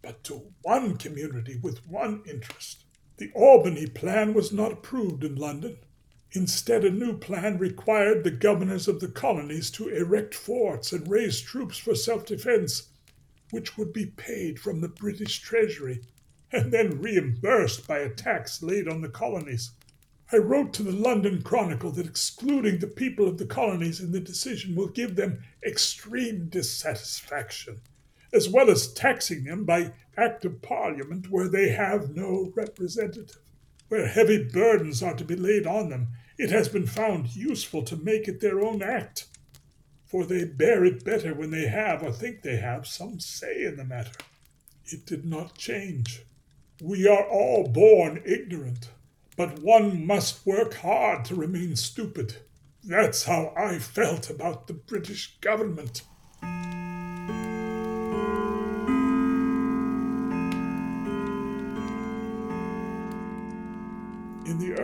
[0.00, 2.84] but to one community with one interest.
[3.16, 5.78] The Albany plan was not approved in London.
[6.34, 11.40] Instead, a new plan required the governors of the colonies to erect forts and raise
[11.40, 12.88] troops for self defense,
[13.50, 16.00] which would be paid from the British Treasury
[16.50, 19.72] and then reimbursed by a tax laid on the colonies.
[20.30, 24.20] I wrote to the London Chronicle that excluding the people of the colonies in the
[24.20, 27.80] decision will give them extreme dissatisfaction
[28.32, 33.38] as well as taxing them by Act of Parliament where they have no representative.
[33.88, 37.96] Where heavy burdens are to be laid on them, it has been found useful to
[37.96, 39.26] make it their own act,
[40.04, 43.76] for they bear it better when they have, or think they have, some say in
[43.76, 44.12] the matter.
[44.86, 46.22] It did not change.
[46.80, 48.90] We are all born ignorant,
[49.36, 52.36] but one must work hard to remain stupid.
[52.84, 56.02] That's how I felt about the British government.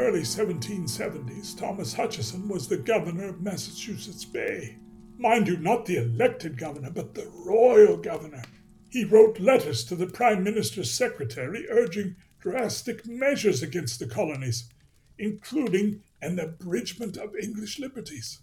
[0.08, 4.78] Early 1770s, Thomas Hutchinson was the governor of Massachusetts Bay.
[5.18, 8.42] Mind you, not the elected governor, but the royal governor.
[8.88, 14.70] He wrote letters to the Prime Minister's secretary urging drastic measures against the colonies,
[15.18, 18.40] including an abridgment of English liberties.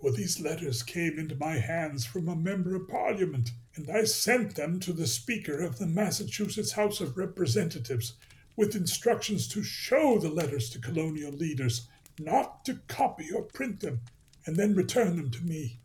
[0.00, 4.56] Well, these letters came into my hands from a member of Parliament, and I sent
[4.56, 8.14] them to the Speaker of the Massachusetts House of Representatives
[8.56, 11.88] with instructions to show the letters to colonial leaders,
[12.18, 14.00] not to copy or print them,
[14.46, 15.80] and then return them to me.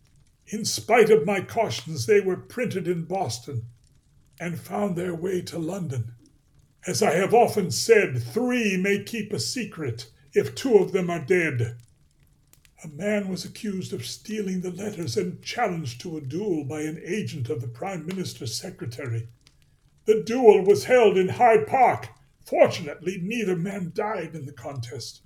[0.48, 3.66] In spite of my cautions, they were printed in Boston
[4.40, 6.14] and found their way to London.
[6.88, 11.24] As I have often said, three may keep a secret if two of them are
[11.24, 11.78] dead.
[12.84, 17.02] A man was accused of stealing the letters and challenged to a duel by an
[17.06, 19.28] agent of the Prime Minister's secretary.
[20.06, 22.10] The duel was held in Hyde Park
[22.50, 25.22] Fortunately, neither man died in the contest.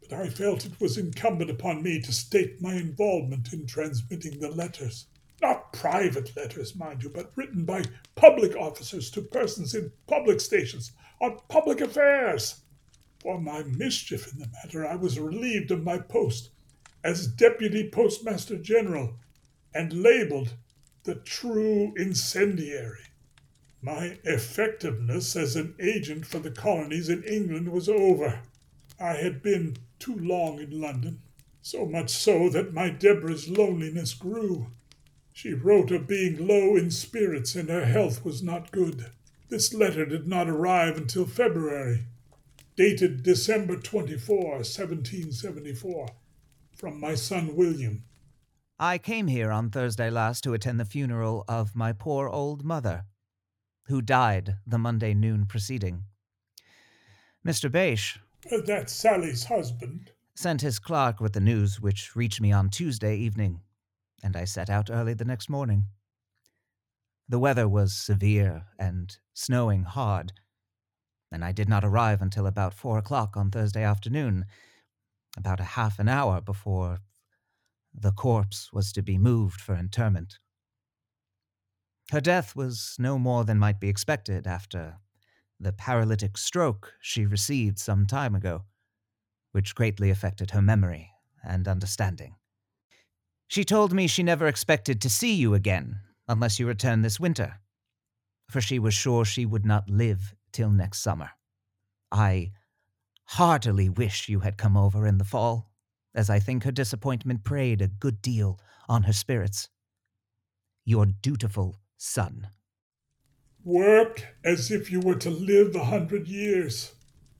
[0.00, 4.48] But I felt it was incumbent upon me to state my involvement in transmitting the
[4.48, 5.06] letters.
[5.42, 10.92] Not private letters, mind you, but written by public officers to persons in public stations
[11.20, 12.62] on public affairs.
[13.20, 16.48] For my mischief in the matter, I was relieved of my post
[17.02, 19.18] as Deputy Postmaster General
[19.74, 20.54] and labeled
[21.02, 23.04] the true incendiary.
[23.84, 28.40] My effectiveness as an agent for the colonies in England was over.
[28.98, 31.20] I had been too long in London,
[31.60, 34.68] so much so that my Deborah's loneliness grew.
[35.34, 39.10] She wrote of being low in spirits and her health was not good.
[39.50, 42.06] This letter did not arrive until February.
[42.76, 46.08] dated December 24, 1774,
[46.74, 48.04] from my son William.
[48.78, 53.04] I came here on Thursday last to attend the funeral of my poor old mother,
[53.86, 56.04] who died the Monday noon preceding.
[57.46, 57.70] Mr.
[57.70, 58.18] Bache.
[58.50, 60.10] Uh, that's Sally's husband.
[60.34, 63.60] Sent his clerk with the news, which reached me on Tuesday evening,
[64.22, 65.86] and I set out early the next morning.
[67.28, 70.32] The weather was severe and snowing hard,
[71.30, 74.46] and I did not arrive until about four o'clock on Thursday afternoon,
[75.36, 76.98] about a half an hour before
[77.94, 80.38] the corpse was to be moved for interment.
[82.10, 84.98] Her death was no more than might be expected after
[85.58, 88.64] the paralytic stroke she received some time ago,
[89.52, 91.10] which greatly affected her memory
[91.42, 92.36] and understanding.
[93.48, 97.60] She told me she never expected to see you again unless you return this winter,
[98.50, 101.30] for she was sure she would not live till next summer.
[102.12, 102.52] I
[103.24, 105.70] heartily wish you had come over in the fall
[106.14, 109.68] as I think her disappointment preyed a good deal on her spirits.
[110.84, 112.48] Your dutiful son.
[113.64, 116.92] Work as if you were to live a hundred years.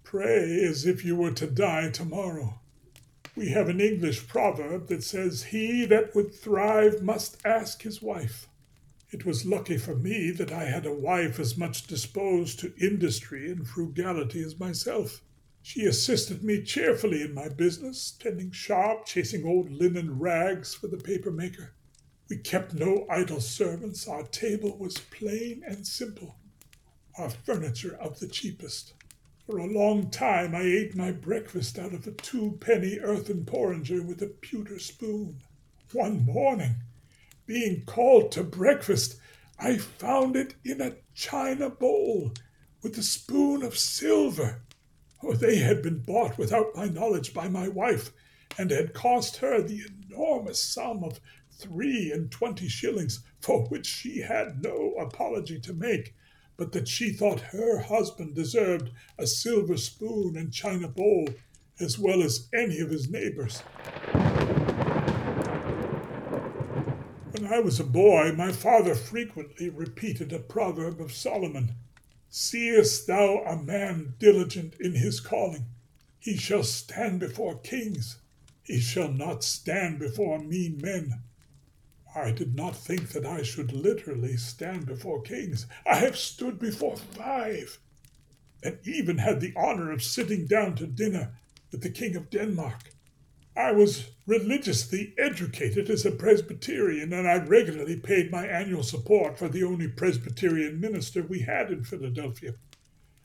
[0.03, 2.61] Pray as if you were to die tomorrow.
[3.37, 8.47] We have an English proverb that says, He that would thrive must ask his wife.
[9.11, 13.51] It was lucky for me that I had a wife as much disposed to industry
[13.51, 15.21] and frugality as myself.
[15.63, 20.97] She assisted me cheerfully in my business, tending shop, chasing old linen rags for the
[20.97, 21.75] paper maker.
[22.35, 24.09] We kept no idle servants.
[24.09, 26.35] Our table was plain and simple,
[27.17, 28.93] our furniture of the cheapest.
[29.47, 34.05] For a long time I ate my breakfast out of a two penny earthen porringer
[34.05, 35.43] with a pewter spoon.
[35.93, 36.75] One morning,
[37.47, 39.15] being called to breakfast,
[39.61, 42.33] I found it in a china bowl
[42.83, 44.61] with a spoon of silver.
[45.23, 48.11] Oh, they had been bought without my knowledge by my wife,
[48.59, 51.21] and had cost her the enormous sum of
[51.59, 56.15] three and twenty shillings, for which she had no apology to make,
[56.57, 61.29] but that she thought her husband deserved a silver spoon and china bowl
[61.81, 63.61] as well as any of his neighbors.
[67.33, 71.75] When I was a boy, my father frequently repeated a proverb of Solomon
[72.37, 75.67] Seest thou a man diligent in his calling?
[76.19, 78.17] He shall stand before kings.
[78.65, 81.23] He shall not stand before mean men.
[82.15, 85.67] I did not think that I should literally stand before kings.
[85.85, 87.79] I have stood before five,
[88.63, 91.33] and even had the honor of sitting down to dinner
[91.73, 92.93] with the King of Denmark.
[93.57, 99.49] I was religiously educated as a Presbyterian, and I regularly paid my annual support for
[99.49, 102.55] the only Presbyterian minister we had in Philadelphia.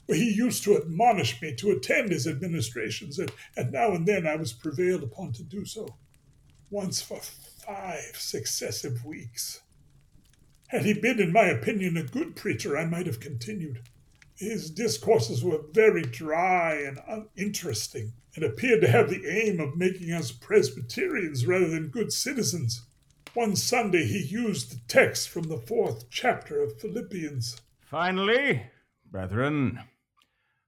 [0.07, 4.35] He used to admonish me to attend his administrations, and, and now and then I
[4.35, 5.87] was prevailed upon to do so,
[6.69, 7.21] once for
[7.69, 9.61] five successive weeks.
[10.69, 13.81] Had he been, in my opinion, a good preacher, I might have continued.
[14.35, 20.11] His discourses were very dry and uninteresting, and appeared to have the aim of making
[20.11, 22.87] us Presbyterians rather than good citizens.
[23.33, 27.61] One Sunday he used the text from the fourth chapter of Philippians.
[27.81, 28.63] Finally,
[29.05, 29.79] brethren,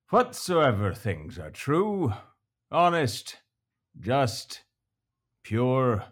[0.09, 2.13] whatsoever things are true,
[2.69, 3.37] honest,
[3.99, 4.61] just,
[5.43, 6.05] pure,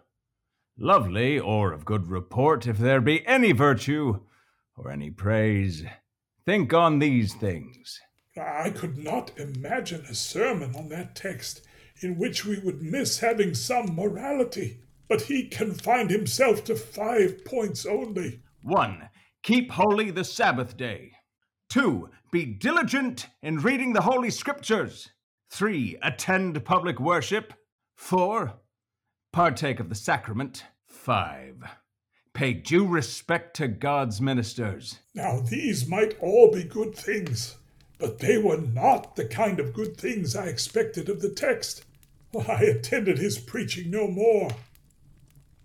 [0.80, 4.20] lovely, or of good report, if there be any virtue
[4.76, 5.84] or any praise,
[6.46, 8.00] Think on these things.
[8.36, 11.64] I could not imagine a sermon on that text
[12.00, 17.84] in which we would miss having some morality, but he confined himself to five points
[17.84, 18.40] only.
[18.62, 19.08] 1.
[19.42, 21.12] Keep holy the Sabbath day.
[21.68, 22.08] 2.
[22.32, 25.10] Be diligent in reading the Holy Scriptures.
[25.50, 25.98] 3.
[26.02, 27.52] Attend public worship.
[27.96, 28.54] 4.
[29.32, 30.64] Partake of the sacrament.
[30.86, 31.64] 5
[32.32, 35.00] pay due respect to God's ministers.
[35.14, 37.56] Now, these might all be good things,
[37.98, 41.84] but they were not the kind of good things I expected of the text.
[42.48, 44.50] I attended his preaching no more.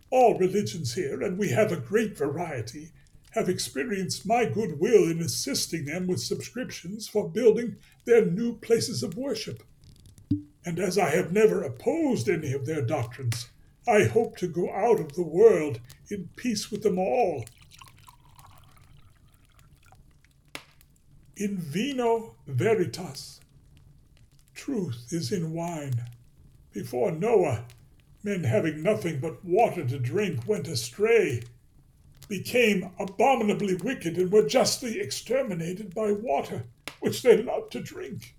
[0.10, 2.92] All religions here, and we have a great variety,
[3.32, 9.04] have experienced my good will in assisting them with subscriptions for building their new places
[9.04, 9.62] of worship.
[10.66, 13.48] And as I have never opposed any of their doctrines,
[13.88, 15.80] I hope to go out of the world
[16.10, 17.46] in peace with them all.
[21.38, 23.42] In vino veritas,
[24.56, 26.06] truth is in wine.
[26.72, 27.66] Before Noah,
[28.24, 31.44] men having nothing but water to drink went astray,
[32.28, 36.66] became abominably wicked, and were justly exterminated by water,
[37.02, 38.34] which they loved to drink.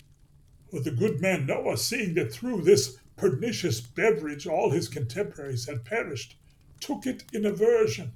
[0.72, 5.84] But the good man Noah, seeing that through this pernicious beverage all his contemporaries had
[5.84, 6.36] perished,
[6.80, 8.12] took it in aversion.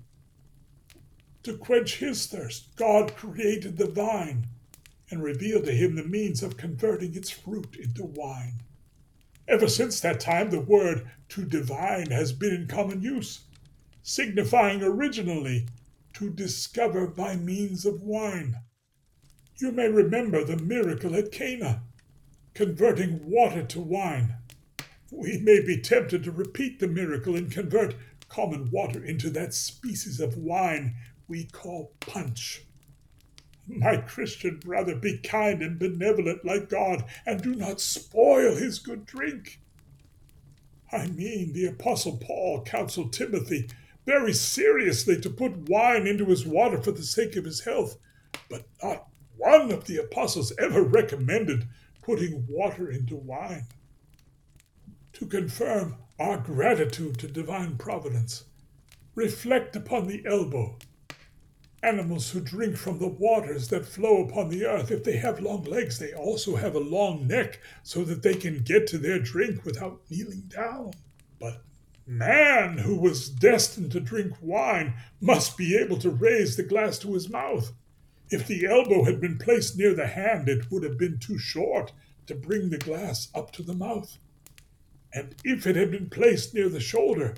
[1.44, 4.46] To quench his thirst, God created the vine
[5.10, 8.60] and revealed to him the means of converting its fruit into wine.
[9.48, 13.40] Ever since that time, the word to divine has been in common use,
[14.02, 15.66] signifying originally
[16.12, 18.56] to discover by means of wine.
[19.56, 21.82] You may remember the miracle at Cana,
[22.54, 24.36] converting water to wine.
[25.10, 27.96] We may be tempted to repeat the miracle and convert
[28.28, 30.94] common water into that species of wine
[31.26, 32.62] we call punch.
[33.66, 39.06] My Christian brother, be kind and benevolent like God, and do not spoil his good
[39.06, 39.60] drink.
[40.92, 43.68] I mean, the Apostle Paul counseled Timothy
[44.06, 47.96] very seriously to put wine into his water for the sake of his health,
[48.48, 49.06] but not
[49.36, 51.66] one of the apostles ever recommended
[52.02, 53.66] putting water into wine.
[55.20, 58.44] To confirm our gratitude to divine providence,
[59.14, 60.78] reflect upon the elbow
[61.82, 65.64] Animals who drink from the waters that flow upon the earth, if they have long
[65.64, 69.64] legs, they also have a long neck so that they can get to their drink
[69.66, 70.92] without kneeling down.
[71.38, 71.62] But
[72.06, 77.12] man, who was destined to drink wine, must be able to raise the glass to
[77.12, 77.72] his mouth.
[78.30, 81.92] If the elbow had been placed near the hand, it would have been too short
[82.26, 84.18] to bring the glass up to the mouth.
[85.12, 87.34] And if it had been placed near the shoulder,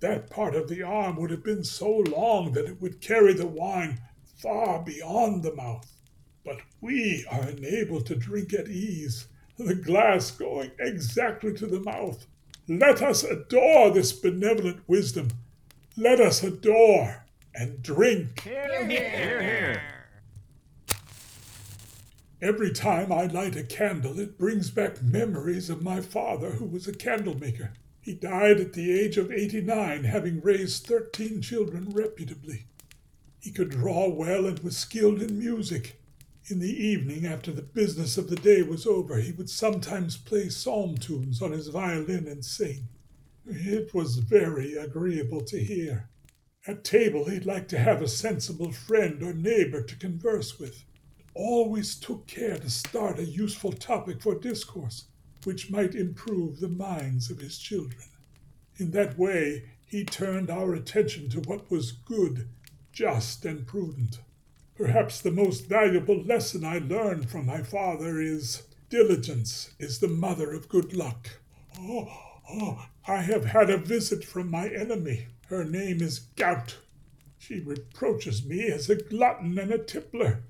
[0.00, 3.46] that part of the arm would have been so long that it would carry the
[3.46, 4.00] wine
[4.42, 5.90] far beyond the mouth.
[6.44, 12.26] But we are enabled to drink at ease, the glass going exactly to the mouth.
[12.66, 15.28] Let us adore this benevolent wisdom.
[15.96, 18.40] Let us adore and drink.
[18.40, 19.82] Hear, hear, hear.
[22.42, 26.88] Every time I light a candle, it brings back memories of my father, who was
[26.88, 27.72] a candle maker.
[28.00, 32.64] He died at the age of 89, having raised 13 children reputably.
[33.38, 36.00] He could draw well and was skilled in music.
[36.48, 40.48] In the evening, after the business of the day was over, he would sometimes play
[40.48, 42.88] psalm tunes on his violin and sing.
[43.46, 46.08] It was very agreeable to hear.
[46.66, 50.84] At table, he'd like to have a sensible friend or neighbor to converse with.
[51.34, 55.04] Always took care to start a useful topic for discourse
[55.44, 58.04] which might improve the minds of his children.
[58.76, 62.48] In that way, he turned our attention to what was good,
[62.92, 64.20] just, and prudent.
[64.74, 70.52] Perhaps the most valuable lesson I learned from my father is diligence is the mother
[70.52, 71.28] of good luck.
[71.78, 72.08] Oh,
[72.50, 75.26] oh, I have had a visit from my enemy.
[75.48, 76.78] Her name is Gout.
[77.38, 80.42] She reproaches me as a glutton and a tippler.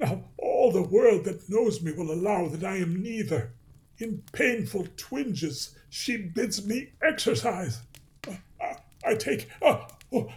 [0.00, 3.52] Now, all the world that knows me will allow that I am neither.
[3.98, 7.82] In painful twinges, she bids me exercise.
[8.26, 8.74] Uh,
[9.04, 10.32] I take uh, oh,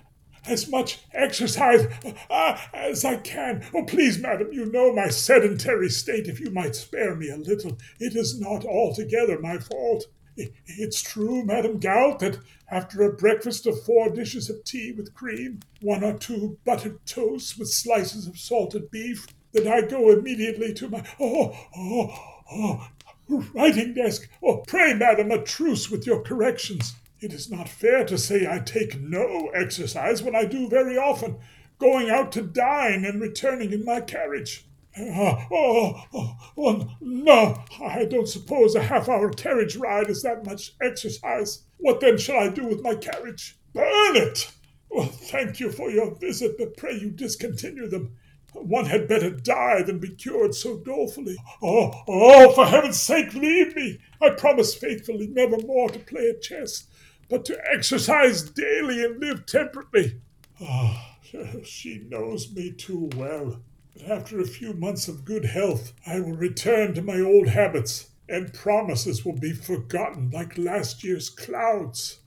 [0.46, 1.88] as much exercise
[2.30, 3.66] uh, as I can.
[3.74, 6.28] Oh, please, madam, you know my sedentary state.
[6.28, 10.08] If you might spare me a little, it is not altogether my fault.
[10.36, 12.40] It's true, Madam Gout, that
[12.70, 17.58] after a breakfast of four dishes of tea with cream, one or two buttered toasts
[17.58, 22.90] with slices of salted beef, that I go immediately to my oh oh oh
[23.30, 24.28] Writing desk.
[24.44, 26.96] Oh, pray, madam, a truce with your corrections.
[27.22, 31.38] It is not fair to say I take no exercise when I do very often,
[31.80, 34.66] going out to dine and returning in my carriage.
[34.96, 40.46] Uh, oh, oh, oh, no, I don't suppose a half hour carriage ride is that
[40.46, 41.64] much exercise.
[41.78, 43.58] What then shall I do with my carriage?
[43.74, 44.52] Burn it!
[44.90, 48.18] Well, thank you for your visit, but pray you discontinue them.
[48.54, 51.38] One had better die than be cured so dolefully.
[51.62, 54.00] Oh, oh, for heaven's sake, leave me!
[54.22, 56.88] I promise faithfully never more to play at chess,
[57.30, 60.22] but to exercise daily and live temperately.
[60.62, 63.62] Ah, oh, she knows me too well.
[63.94, 68.10] But after a few months of good health, I will return to my old habits,
[68.30, 72.20] and promises will be forgotten like last year's clouds.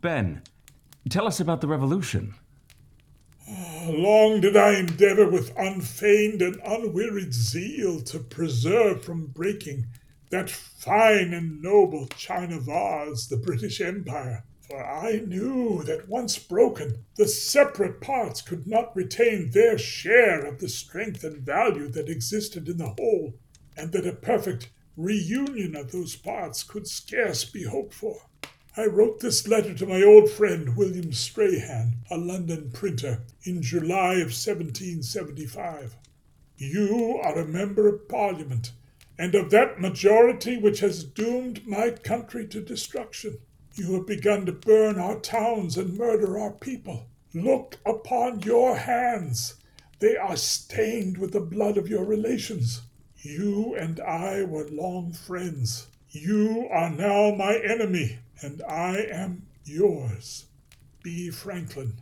[0.00, 0.42] Ben,
[1.08, 2.34] tell us about the revolution.
[3.48, 9.86] Ah, long did I endeavor with unfeigned and unwearied zeal to preserve from breaking
[10.30, 14.44] that fine and noble china vase, the British Empire.
[14.68, 20.60] For I knew that once broken, the separate parts could not retain their share of
[20.60, 23.34] the strength and value that existed in the whole,
[23.76, 28.28] and that a perfect reunion of those parts could scarce be hoped for.
[28.74, 34.14] I wrote this letter to my old friend William Strahan, a London printer, in July
[34.14, 35.94] of 1775.
[36.56, 38.72] You are a member of Parliament,
[39.18, 43.36] and of that majority which has doomed my country to destruction.
[43.74, 47.08] You have begun to burn our towns and murder our people.
[47.34, 49.56] Look upon your hands.
[49.98, 52.80] They are stained with the blood of your relations.
[53.18, 55.88] You and I were long friends.
[56.08, 60.46] You are now my enemy, and I am yours.
[61.02, 61.30] B.
[61.30, 61.94] Franklin.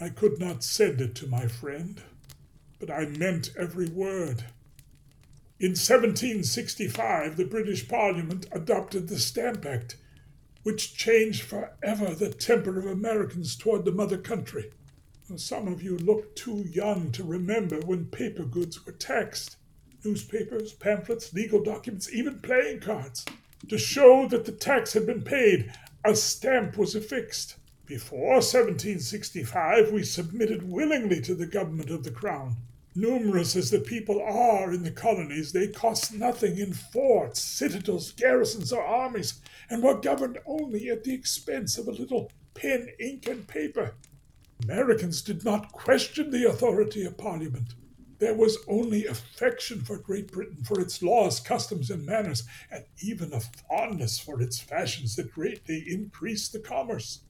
[0.00, 2.02] I could not send it to my friend,
[2.78, 4.44] but I meant every word.
[5.60, 9.96] In 1765, the British Parliament adopted the Stamp Act,
[10.62, 14.70] which changed forever the temper of Americans toward the mother country.
[15.36, 19.56] Some of you look too young to remember when paper goods were taxed
[20.04, 23.24] newspapers, pamphlets, legal documents, even playing cards.
[23.68, 25.72] To show that the tax had been paid,
[26.04, 27.56] a stamp was affixed.
[27.86, 32.56] Before 1765, we submitted willingly to the government of the crown.
[32.94, 38.70] Numerous as the people are in the colonies, they cost nothing in forts, citadels, garrisons,
[38.70, 39.40] or armies,
[39.70, 43.94] and were governed only at the expense of a little pen, ink, and paper.
[44.62, 47.74] Americans did not question the authority of Parliament.
[48.24, 53.34] There was only affection for Great Britain, for its laws, customs, and manners, and even
[53.34, 57.20] a fondness for its fashions that greatly increased the commerce.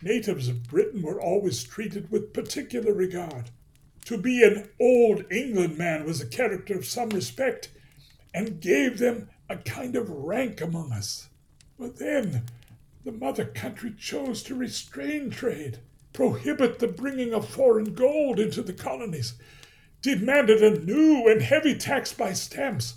[0.00, 3.50] Natives of Britain were always treated with particular regard.
[4.04, 7.72] To be an old England man was a character of some respect,
[8.32, 11.28] and gave them a kind of rank among us.
[11.80, 12.44] But then
[13.02, 15.80] the mother country chose to restrain trade,
[16.12, 19.34] prohibit the bringing of foreign gold into the colonies,
[20.02, 22.94] demanded a new and heavy tax by stamps,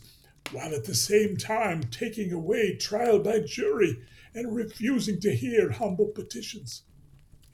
[0.52, 4.02] while at the same time taking away trial by jury
[4.34, 6.84] and refusing to hear humble petitions.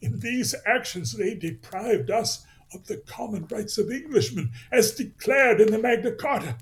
[0.01, 5.71] In these actions, they deprived us of the common rights of Englishmen, as declared in
[5.71, 6.57] the Magna Carta.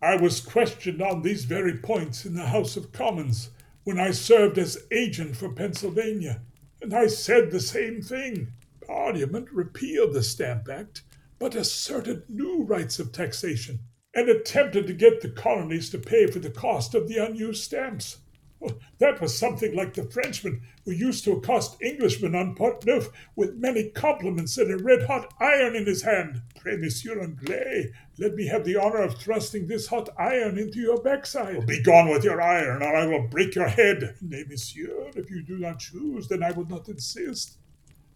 [0.00, 3.50] I was questioned on these very points in the House of Commons
[3.84, 6.40] when I served as agent for Pennsylvania,
[6.80, 8.48] and I said the same thing.
[8.84, 11.02] Parliament repealed the Stamp Act,
[11.42, 13.80] but asserted new rights of taxation,
[14.14, 18.18] and attempted to get the colonies to pay for the cost of the unused stamps.
[18.60, 23.08] Well, that was something like the Frenchman who used to accost Englishmen on Pont Neuf
[23.34, 26.42] with many compliments and a red hot iron in his hand.
[26.60, 31.02] Pray, Monsieur Anglais, let me have the honor of thrusting this hot iron into your
[31.02, 31.56] backside.
[31.56, 34.14] Well, be gone with your iron, or I will break your head.
[34.22, 37.58] Nay, Monsieur, if you do not choose, then I will not insist.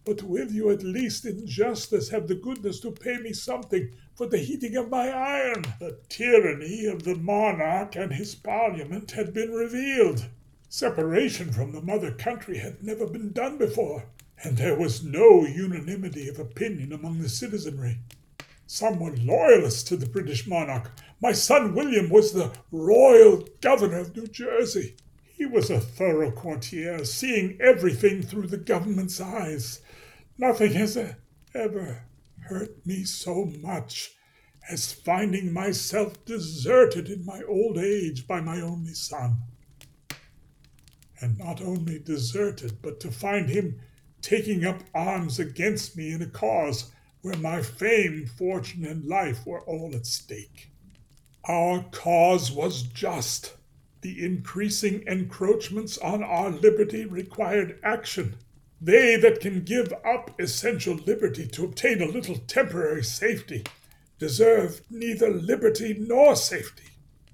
[0.07, 4.25] But will you at least in justice have the goodness to pay me something for
[4.25, 5.65] the heating of my iron?
[5.81, 10.27] The tyranny of the monarch and his parliament had been revealed.
[10.69, 14.05] Separation from the mother country had never been done before,
[14.41, 17.99] and there was no unanimity of opinion among the citizenry.
[18.65, 20.89] Some were loyalists to the British monarch.
[21.21, 24.95] My son William was the royal governor of New Jersey.
[25.25, 29.81] He was a thorough courtier, seeing everything through the government's eyes.
[30.37, 30.97] Nothing has
[31.55, 32.03] ever
[32.41, 34.11] hurt me so much
[34.69, 39.37] as finding myself deserted in my old age by my only son
[41.19, 43.79] and not only deserted, but to find him
[44.21, 49.61] taking up arms against me in a cause where my fame, fortune, and life were
[49.61, 50.69] all at stake.
[51.45, 53.55] Our cause was just.
[54.01, 58.35] The increasing encroachments on our liberty required action.
[58.79, 63.63] They that can give up essential liberty to obtain a little temporary safety
[64.19, 66.89] deserve neither liberty nor safety.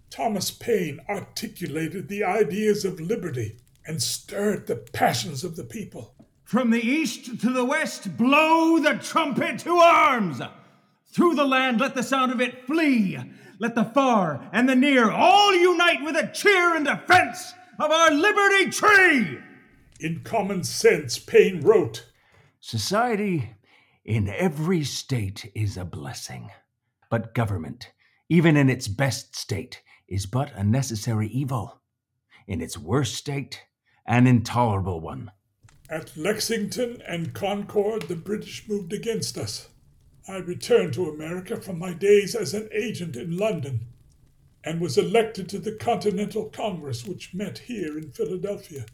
[0.09, 6.13] Thomas Paine articulated the ideas of liberty and stirred the passions of the people.
[6.43, 10.41] From the east to the west, blow the trumpet to arms!
[11.07, 13.17] Through the land, let the sound of it flee!
[13.59, 18.11] Let the far and the near all unite with a cheer in defense of our
[18.11, 19.39] liberty tree!
[20.03, 22.11] In common sense, Paine wrote
[22.59, 23.51] Society
[24.03, 26.51] in every state is a blessing,
[27.09, 27.93] but government,
[28.27, 31.79] even in its best state, is but a necessary evil.
[32.47, 33.63] In its worst state,
[34.05, 35.31] an intolerable one.
[35.89, 39.69] At Lexington and Concord, the British moved against us.
[40.27, 43.87] I returned to America from my days as an agent in London
[44.65, 48.85] and was elected to the Continental Congress, which met here in Philadelphia.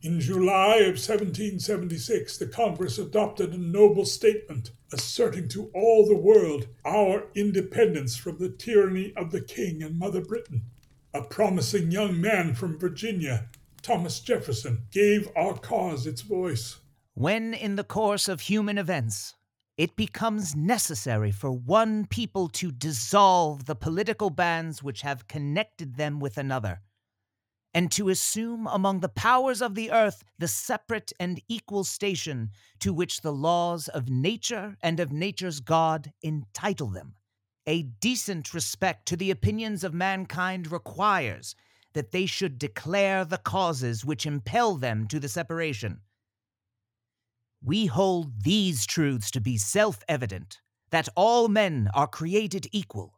[0.00, 6.68] In July of 1776, the Congress adopted a noble statement asserting to all the world
[6.84, 10.62] our independence from the tyranny of the King and Mother Britain.
[11.12, 13.48] A promising young man from Virginia
[13.82, 16.76] Thomas Jefferson gave our cause its voice.
[17.14, 19.34] When, in the course of human events,
[19.76, 26.20] it becomes necessary for one people to dissolve the political bands which have connected them
[26.20, 26.82] with another,
[27.78, 32.50] and to assume among the powers of the earth the separate and equal station
[32.80, 37.14] to which the laws of nature and of nature's God entitle them.
[37.68, 41.54] A decent respect to the opinions of mankind requires
[41.92, 46.00] that they should declare the causes which impel them to the separation
[47.62, 50.60] we hold these truths to be self evident
[50.90, 53.17] that all men are created equal,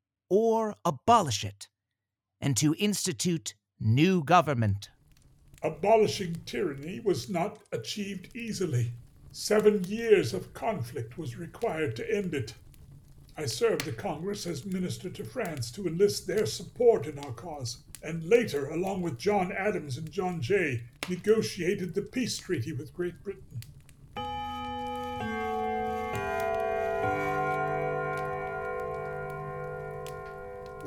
[0.31, 1.67] or abolish it,
[2.39, 4.89] and to institute new government.
[5.61, 8.93] Abolishing tyranny was not achieved easily.
[9.33, 12.53] Seven years of conflict was required to end it.
[13.35, 17.83] I served the Congress as minister to France to enlist their support in our cause
[18.01, 23.21] and later, along with John Adams and John Jay, negotiated the peace treaty with Great
[23.21, 23.59] Britain.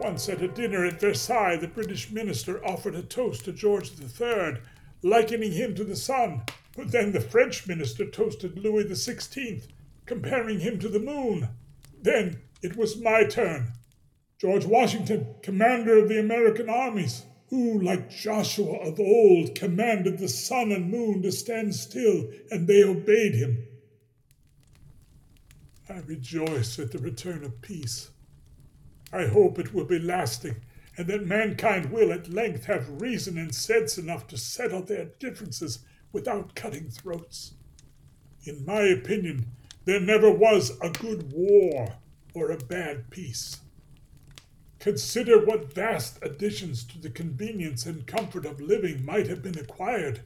[0.05, 4.59] Once at a dinner at Versailles, the British minister offered a toast to George III,
[5.02, 6.42] likening him to the sun.
[6.76, 9.66] But then the French minister toasted Louis XVI,
[10.05, 11.48] comparing him to the moon.
[12.02, 13.72] Then it was my turn.
[14.36, 20.70] George Washington, commander of the American armies, who, like Joshua of old, commanded the sun
[20.70, 23.66] and moon to stand still, and they obeyed him.
[25.88, 28.11] I rejoice at the return of peace.
[29.14, 30.56] I hope it will be lasting,
[30.96, 35.78] and that mankind will at length have reason and sense enough to settle their differences
[36.12, 37.54] without cutting throats.
[38.44, 39.46] In my opinion,
[39.84, 41.96] there never was a good war
[42.34, 43.60] or a bad peace.
[44.80, 50.22] Consider what vast additions to the convenience and comfort of living might have been acquired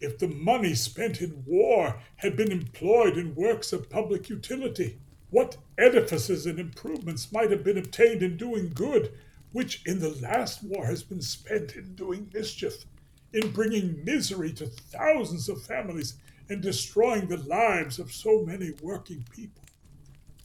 [0.00, 5.00] if the money spent in war had been employed in works of public utility.
[5.36, 9.12] What edifices and improvements might have been obtained in doing good,
[9.52, 12.86] which in the last war has been spent in doing mischief,
[13.34, 16.14] in bringing misery to thousands of families,
[16.48, 19.62] and destroying the lives of so many working people.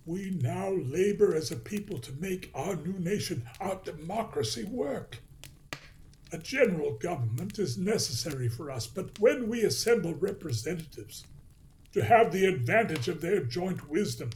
[0.05, 5.19] We now labor as a people to make our new nation, our democracy, work.
[6.33, 11.27] A general government is necessary for us, but when we assemble representatives
[11.93, 14.31] to have the advantage of their joint wisdom,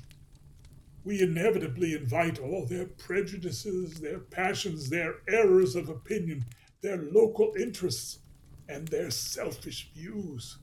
[1.05, 6.43] we inevitably invite all their prejudices, their passions, their errors of opinion,
[6.81, 8.19] their local interests,
[8.67, 10.57] and their selfish views.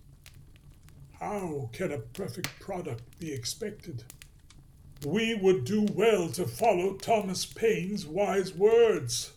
[1.19, 4.05] How can a perfect product be expected?
[5.05, 9.33] we would do well to follow Thomas Paine's wise words.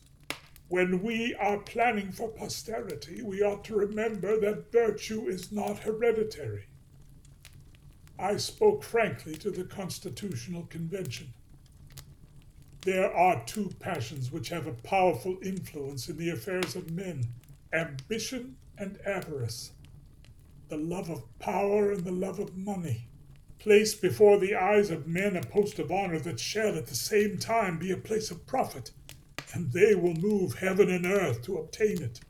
[0.67, 6.65] When we are planning for posterity, we ought to remember that virtue is not hereditary.
[8.17, 11.33] I spoke frankly to the Constitutional Convention.
[12.81, 17.27] There are two passions which have a powerful influence in the affairs of men
[17.73, 19.71] ambition and avarice,
[20.69, 23.07] the love of power and the love of money.
[23.59, 27.37] Place before the eyes of men a post of honor that shall at the same
[27.37, 28.91] time be a place of profit,
[29.53, 32.21] and they will move heaven and earth to obtain it.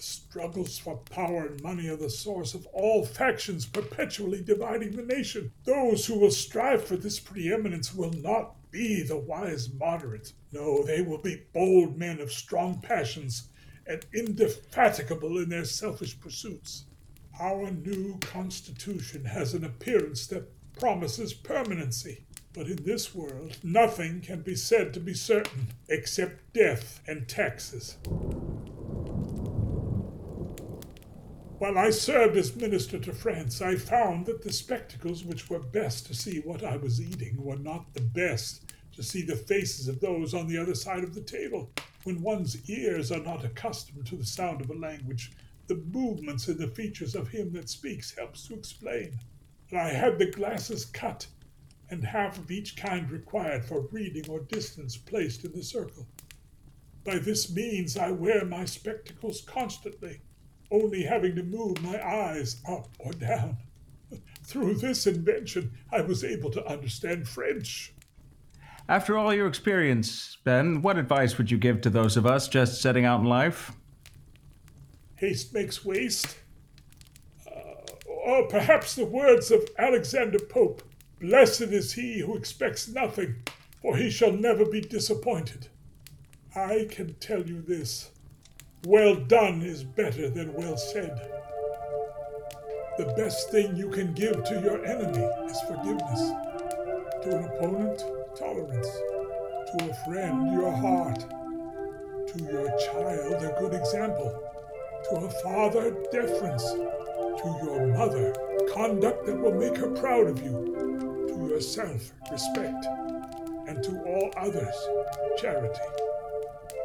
[0.00, 5.52] Struggles for power and money are the source of all factions perpetually dividing the nation.
[5.64, 10.34] Those who will strive for this preeminence will not be the wise moderates.
[10.52, 13.48] No, they will be bold men of strong passions
[13.86, 16.84] and indefatigable in their selfish pursuits.
[17.40, 22.24] Our new Constitution has an appearance that promises permanency.
[22.52, 27.96] But in this world, nothing can be said to be certain except death and taxes.
[31.58, 36.06] While I served as minister to France, I found that the spectacles which were best
[36.06, 39.98] to see what I was eating were not the best to see the faces of
[39.98, 41.72] those on the other side of the table.
[42.04, 45.32] When one's ears are not accustomed to the sound of a language,
[45.66, 49.18] the movements and the features of him that speaks helps to explain.
[49.72, 51.26] I had the glasses cut,
[51.90, 56.06] and half of each kind required for reading or distance placed in the circle.
[57.02, 60.20] By this means I wear my spectacles constantly,
[60.70, 63.56] only having to move my eyes up or down.
[64.44, 67.94] Through this invention, I was able to understand French.
[68.88, 72.80] After all your experience, Ben, what advice would you give to those of us just
[72.80, 73.72] setting out in life?
[75.16, 76.38] Haste makes waste.
[77.46, 77.60] Uh,
[78.06, 80.82] or perhaps the words of Alexander Pope
[81.20, 83.42] Blessed is he who expects nothing,
[83.82, 85.66] for he shall never be disappointed.
[86.54, 88.10] I can tell you this
[88.86, 91.18] well done is better than well said.
[92.96, 96.20] The best thing you can give to your enemy is forgiveness.
[97.22, 98.02] To an opponent,
[98.36, 98.88] tolerance.
[98.88, 101.20] To a friend, your heart.
[102.28, 104.42] To your child, a good example.
[105.10, 106.62] To a father, deference.
[106.62, 108.34] To your mother,
[108.72, 111.26] conduct that will make her proud of you.
[111.28, 112.86] To yourself, respect.
[113.66, 114.74] And to all others,
[115.38, 115.80] charity.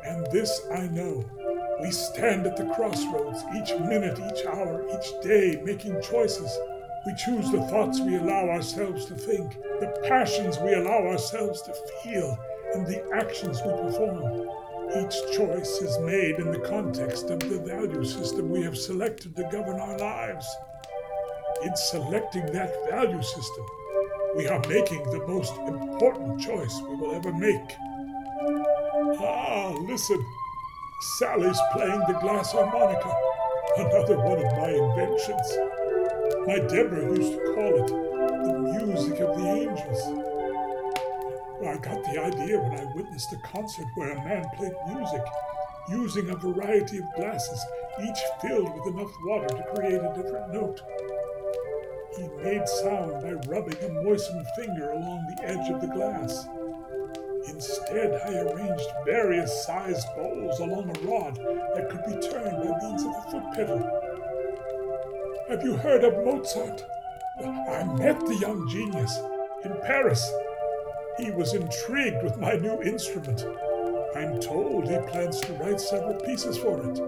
[0.05, 1.23] And this I know
[1.81, 6.57] we stand at the crossroads each minute, each hour, each day, making choices.
[7.05, 11.73] We choose the thoughts we allow ourselves to think, the passions we allow ourselves to
[12.03, 12.37] feel,
[12.73, 14.47] and the actions we perform.
[14.95, 19.43] Each choice is made in the context of the value system we have selected to
[19.51, 20.47] govern our lives.
[21.63, 23.65] In selecting that value system,
[24.35, 27.75] we are making the most important choice we will ever make.
[29.19, 30.23] Ah, listen.
[31.03, 33.13] Sally's playing the glass harmonica,
[33.77, 35.57] another one of my inventions.
[36.47, 37.87] My Deborah used to call it
[38.47, 40.01] the music of the angels.
[41.67, 45.21] I got the idea when I witnessed a concert where a man played music
[45.89, 47.61] using a variety of glasses,
[48.01, 50.81] each filled with enough water to create a different note.
[52.15, 56.47] He made sound by rubbing a moistened finger along the edge of the glass.
[57.47, 61.35] Instead, I arranged various sized bowls along a rod
[61.75, 63.79] that could be turned by means of a foot pedal.
[65.49, 66.85] Have you heard of Mozart?
[67.39, 69.17] I met the young genius
[69.65, 70.23] in Paris.
[71.17, 73.45] He was intrigued with my new instrument.
[74.15, 76.99] I'm told he plans to write several pieces for it.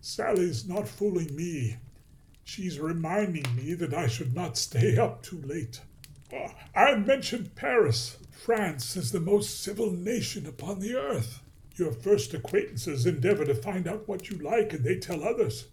[0.00, 1.78] Sally's not fooling me.
[2.44, 5.80] She's reminding me that I should not stay up too late.
[6.74, 8.16] I mentioned Paris.
[8.30, 11.42] France is the most civil nation upon the earth.
[11.76, 15.66] Your first acquaintances endeavor to find out what you like, and they tell others.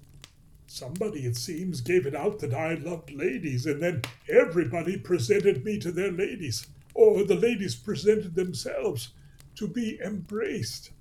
[0.68, 5.80] Somebody, it seems, gave it out that I loved ladies, and then everybody presented me
[5.80, 9.10] to their ladies, or the ladies presented themselves
[9.56, 10.92] to be embraced.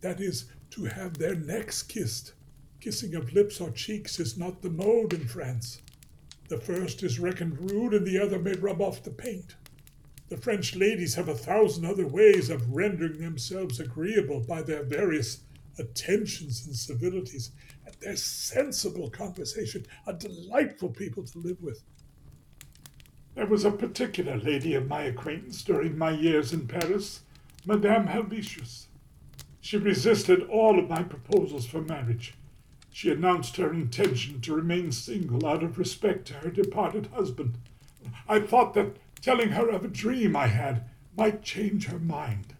[0.00, 2.34] That is, to have their necks kissed.
[2.80, 5.80] Kissing of lips or cheeks is not the mode in France.
[6.50, 9.54] The first is reckoned rude, and the other may rub off the paint.
[10.30, 15.44] The French ladies have a thousand other ways of rendering themselves agreeable by their various
[15.78, 17.52] attentions and civilities,
[17.86, 21.84] and their sensible conversation a delightful people to live with.
[23.36, 27.20] There was a particular lady of my acquaintance during my years in Paris,
[27.64, 28.88] Madame Helvetius.
[29.60, 32.34] She resisted all of my proposals for marriage.
[32.92, 37.54] She announced her intention to remain single out of respect to her departed husband.
[38.28, 40.84] I thought that telling her of a dream I had
[41.16, 42.54] might change her mind.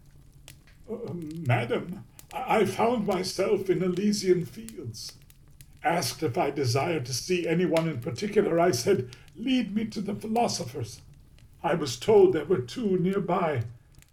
[0.90, 5.14] Uh, Madam, I found myself in Elysian fields.
[5.82, 10.14] Asked if I desired to see anyone in particular, I said, Lead me to the
[10.14, 11.00] philosophers.
[11.62, 13.64] I was told there were two nearby,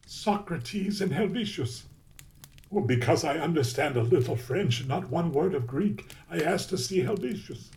[0.05, 1.84] Socrates and Helvetius.
[2.70, 6.78] Well, because I understand a little French not one word of Greek, I asked to
[6.78, 7.70] see Helvetius.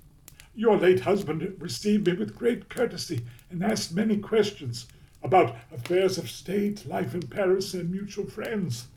[0.54, 3.20] Your late husband received me with great courtesy
[3.50, 4.86] and asked many questions
[5.22, 8.88] about affairs of state, life in Paris, and mutual friends.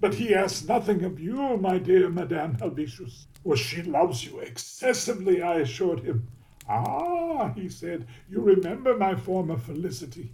[0.00, 3.26] But he asked nothing of you, my dear Madame Helvetius.
[3.44, 6.26] Well, she loves you excessively, I assured him.
[6.68, 10.32] Ah, he said, you remember my former felicity.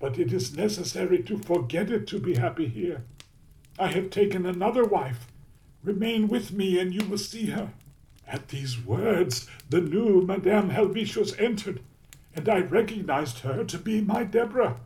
[0.00, 3.04] But it is necessary to forget it to be happy here.
[3.78, 5.26] I have taken another wife.
[5.82, 7.72] Remain with me, and you will see her.
[8.26, 11.80] At these words, the new Madame Helvetius entered,
[12.34, 14.80] and I recognized her to be my Deborah.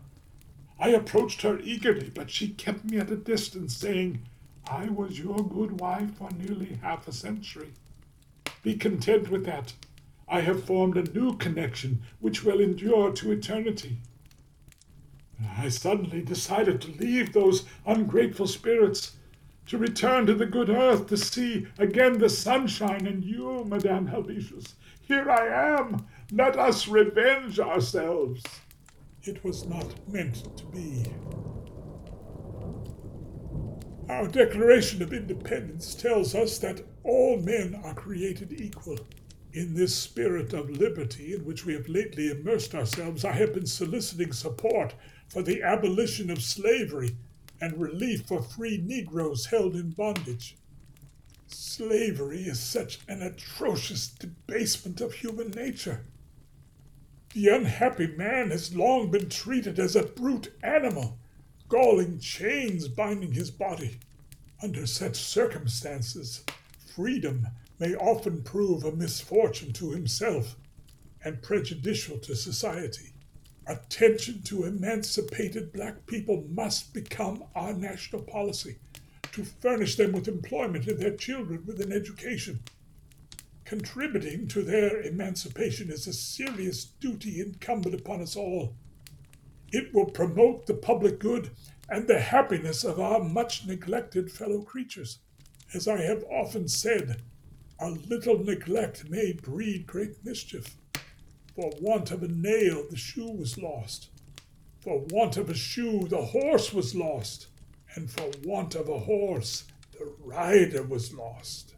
[0.80, 4.22] I approached her eagerly, but she kept me at a distance, saying,
[4.66, 7.72] I was your good wife for nearly half a century.
[8.62, 9.72] Be content with that.
[10.28, 13.98] I have formed a new connection which will endure to eternity.
[15.56, 19.16] I suddenly decided to leave those ungrateful spirits,
[19.66, 24.74] to return to the good earth, to see again the sunshine and you, Madame Helvetius.
[25.02, 26.06] Here I am.
[26.32, 28.42] Let us revenge ourselves.
[29.22, 31.04] It was not meant to be.
[34.08, 38.98] Our Declaration of Independence tells us that all men are created equal.
[39.52, 43.66] In this spirit of liberty in which we have lately immersed ourselves, I have been
[43.66, 44.94] soliciting support
[45.28, 47.16] for the abolition of slavery
[47.60, 50.56] and relief for free Negroes held in bondage.
[51.46, 56.04] Slavery is such an atrocious debasement of human nature.
[57.34, 61.18] The unhappy man has long been treated as a brute animal,
[61.68, 63.98] galling chains binding his body.
[64.62, 66.44] Under such circumstances,
[66.94, 67.48] freedom
[67.78, 70.56] may often prove a misfortune to himself
[71.24, 73.12] and prejudicial to society.
[73.68, 78.78] Attention to emancipated black people must become our national policy
[79.32, 82.60] to furnish them with employment and their children with an education.
[83.66, 88.74] Contributing to their emancipation is a serious duty incumbent upon us all.
[89.70, 91.50] It will promote the public good
[91.90, 95.18] and the happiness of our much neglected fellow creatures.
[95.74, 97.20] As I have often said,
[97.78, 100.77] a little neglect may breed great mischief.
[101.58, 104.10] For want of a nail, the shoe was lost.
[104.78, 107.48] For want of a shoe, the horse was lost.
[107.96, 111.74] And for want of a horse, the rider was lost.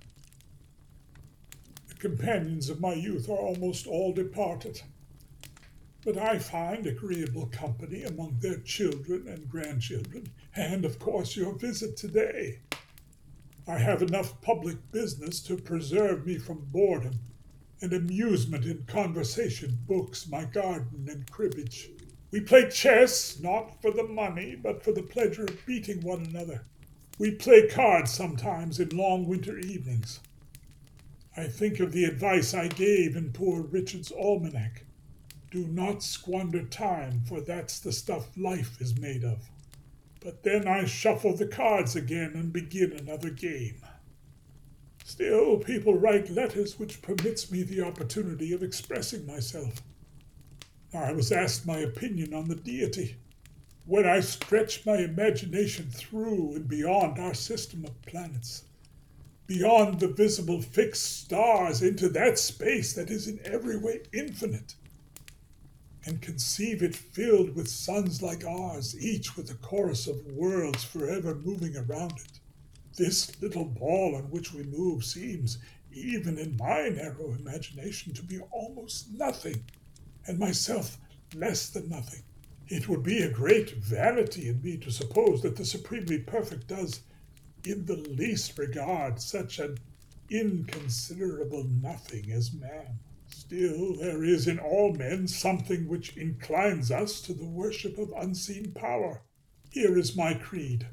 [1.88, 4.82] The companions of my youth are almost all departed.
[6.04, 11.96] But I find agreeable company among their children and grandchildren, and of course your visit
[11.96, 12.58] today.
[13.66, 17.20] I have enough public business to preserve me from boredom
[17.80, 21.90] and amusement in conversation, books, my garden, and cribbage.
[22.30, 26.64] We play chess, not for the money, but for the pleasure of beating one another.
[27.18, 30.20] We play cards sometimes in long winter evenings.
[31.36, 34.84] I think of the advice I gave in poor Richard's almanac.
[35.50, 39.50] Do not squander time, for that's the stuff life is made of.
[40.20, 43.80] But then I shuffle the cards again and begin another game.
[45.04, 49.82] Still, people write letters which permits me the opportunity of expressing myself.
[50.92, 53.16] I was asked my opinion on the deity.
[53.86, 58.64] When I stretch my imagination through and beyond our system of planets,
[59.46, 64.74] beyond the visible fixed stars into that space that is in every way infinite,
[66.04, 71.34] and conceive it filled with suns like ours, each with a chorus of worlds forever
[71.34, 72.39] moving around it,
[72.96, 75.58] this little ball on which we move seems,
[75.92, 79.64] even in my narrow imagination, to be almost nothing,
[80.26, 80.98] and myself
[81.34, 82.22] less than nothing.
[82.68, 87.00] It would be a great vanity in me to suppose that the supremely perfect does,
[87.64, 89.78] in the least regard, such an
[90.30, 92.98] inconsiderable nothing as man.
[93.26, 98.72] Still, there is in all men something which inclines us to the worship of unseen
[98.72, 99.22] power.
[99.70, 100.86] Here is my creed.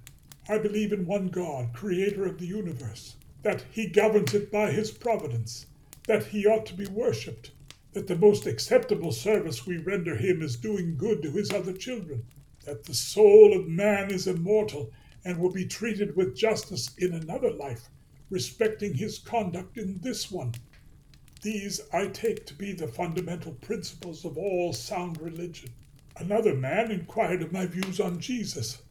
[0.49, 4.91] I believe in one God, creator of the universe, that he governs it by his
[4.91, 5.65] providence,
[6.07, 7.51] that he ought to be worshipped,
[7.91, 12.23] that the most acceptable service we render him is doing good to his other children,
[12.63, 14.89] that the soul of man is immortal
[15.25, 17.89] and will be treated with justice in another life,
[18.29, 20.53] respecting his conduct in this one.
[21.41, 25.71] These I take to be the fundamental principles of all sound religion.
[26.15, 28.81] Another man inquired of my views on Jesus.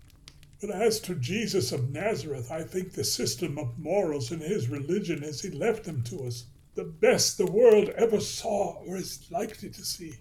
[0.59, 5.23] But as to Jesus of Nazareth, I think the system of morals in his religion
[5.23, 9.69] as he left them to us, the best the world ever saw or is likely
[9.69, 10.15] to see.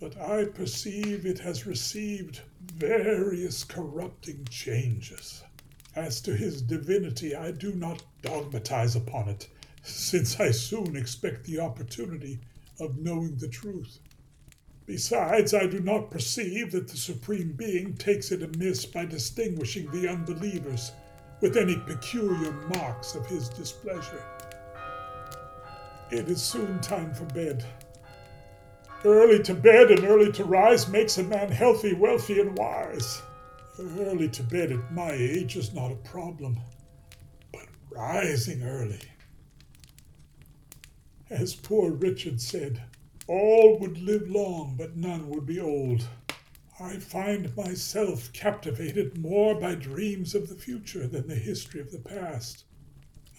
[0.00, 2.40] But I perceive it has received
[2.74, 5.42] various corrupting changes.
[5.94, 9.48] As to his divinity, I do not dogmatize upon it,
[9.82, 12.40] since I soon expect the opportunity
[12.80, 13.98] of knowing the truth.
[14.86, 20.08] Besides, I do not perceive that the Supreme Being takes it amiss by distinguishing the
[20.08, 20.92] unbelievers
[21.40, 24.22] with any peculiar marks of his displeasure.
[26.10, 27.64] It is soon time for bed.
[29.04, 33.22] Early to bed and early to rise makes a man healthy, wealthy, and wise.
[33.78, 36.58] Early to bed at my age is not a problem,
[37.52, 39.00] but rising early.
[41.30, 42.82] As poor Richard said,
[43.28, 46.08] all would live long, but none would be old.
[46.80, 52.00] I find myself captivated more by dreams of the future than the history of the
[52.00, 52.64] past.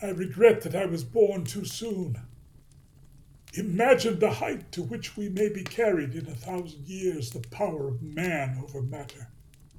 [0.01, 2.17] I regret that I was born too soon.
[3.55, 7.87] Imagine the height to which we may be carried in a thousand years, the power
[7.87, 9.29] of man over matter.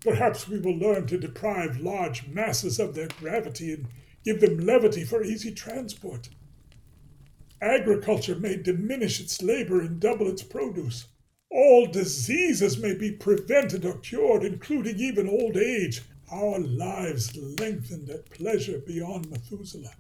[0.01, 3.89] Perhaps we will learn to deprive large masses of their gravity and
[4.25, 6.29] give them levity for easy transport.
[7.65, 11.07] Agriculture may diminish its labor and double its produce.
[11.51, 16.03] All diseases may be prevented or cured, including even old age.
[16.31, 19.95] Our lives lengthened at pleasure beyond Methuselah.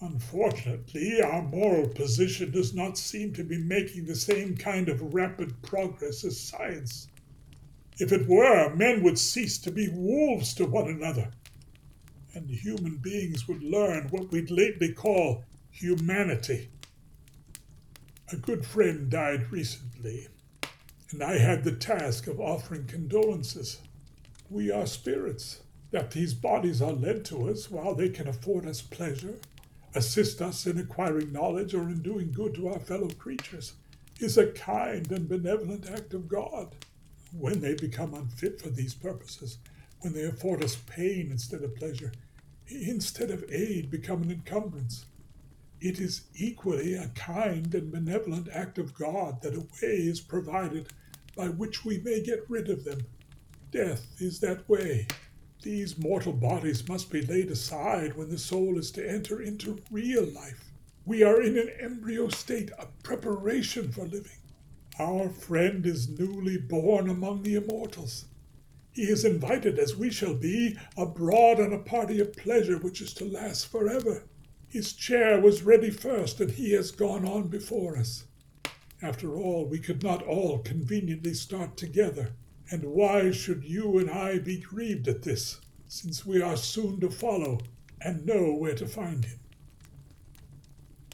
[0.00, 5.62] Unfortunately, our moral position does not seem to be making the same kind of rapid
[5.62, 7.06] progress as science.
[8.00, 11.30] If it were, men would cease to be wolves to one another,
[12.34, 16.70] and human beings would learn what we'd lately call humanity.
[18.34, 20.26] A good friend died recently,
[21.12, 23.78] and I had the task of offering condolences.
[24.50, 25.60] We are spirits,
[25.92, 29.36] that these bodies are lent to us while they can afford us pleasure
[29.94, 33.74] assist us in acquiring knowledge or in doing good to our fellow creatures,
[34.18, 36.74] is a kind and benevolent act of God.
[37.38, 39.58] When they become unfit for these purposes,
[40.00, 42.10] when they afford us pain instead of pleasure,
[42.66, 45.06] instead of aid become an encumbrance,
[45.80, 50.88] it is equally a kind and benevolent act of God that a way is provided
[51.36, 53.00] by which we may get rid of them.
[53.70, 55.06] Death is that way.
[55.62, 60.24] These mortal bodies must be laid aside when the soul is to enter into real
[60.24, 60.70] life.
[61.06, 64.38] We are in an embryo state of preparation for living.
[64.98, 68.26] Our friend is newly born among the immortals.
[68.92, 73.12] He is invited, as we shall be, abroad on a party of pleasure which is
[73.14, 74.22] to last forever.
[74.74, 78.24] His chair was ready first, and he has gone on before us.
[79.00, 82.32] After all, we could not all conveniently start together.
[82.72, 87.08] And why should you and I be grieved at this, since we are soon to
[87.08, 87.60] follow
[88.00, 89.38] and know where to find him?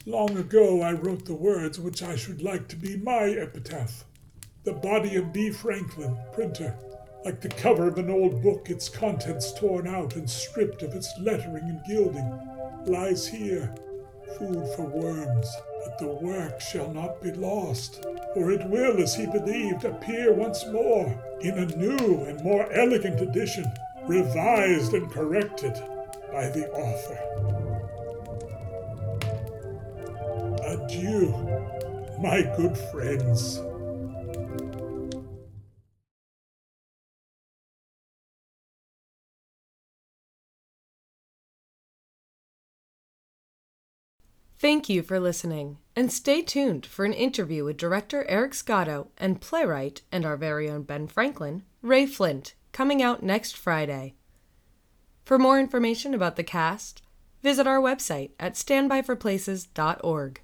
[0.07, 4.05] Long ago I wrote the words which I should like to be my epitaph.
[4.63, 5.51] The body of B.
[5.51, 6.75] Franklin, printer,
[7.23, 11.13] like the cover of an old book, its contents torn out and stripped of its
[11.19, 12.50] lettering and gilding,
[12.85, 13.73] lies here,
[14.37, 15.47] food for worms.
[15.83, 18.03] But the work shall not be lost,
[18.33, 21.07] for it will, as he believed, appear once more
[21.41, 23.65] in a new and more elegant edition,
[24.07, 25.73] revised and corrected
[26.31, 27.17] by the author.
[30.67, 31.33] Adieu,
[32.19, 33.61] my good friends.
[44.61, 49.41] Thank you for listening, and stay tuned for an interview with director Eric Scotto and
[49.41, 54.13] playwright and our very own Ben Franklin, Ray Flint, coming out next Friday.
[55.25, 57.01] For more information about the cast,
[57.41, 60.41] visit our website at standbyforplaces.org.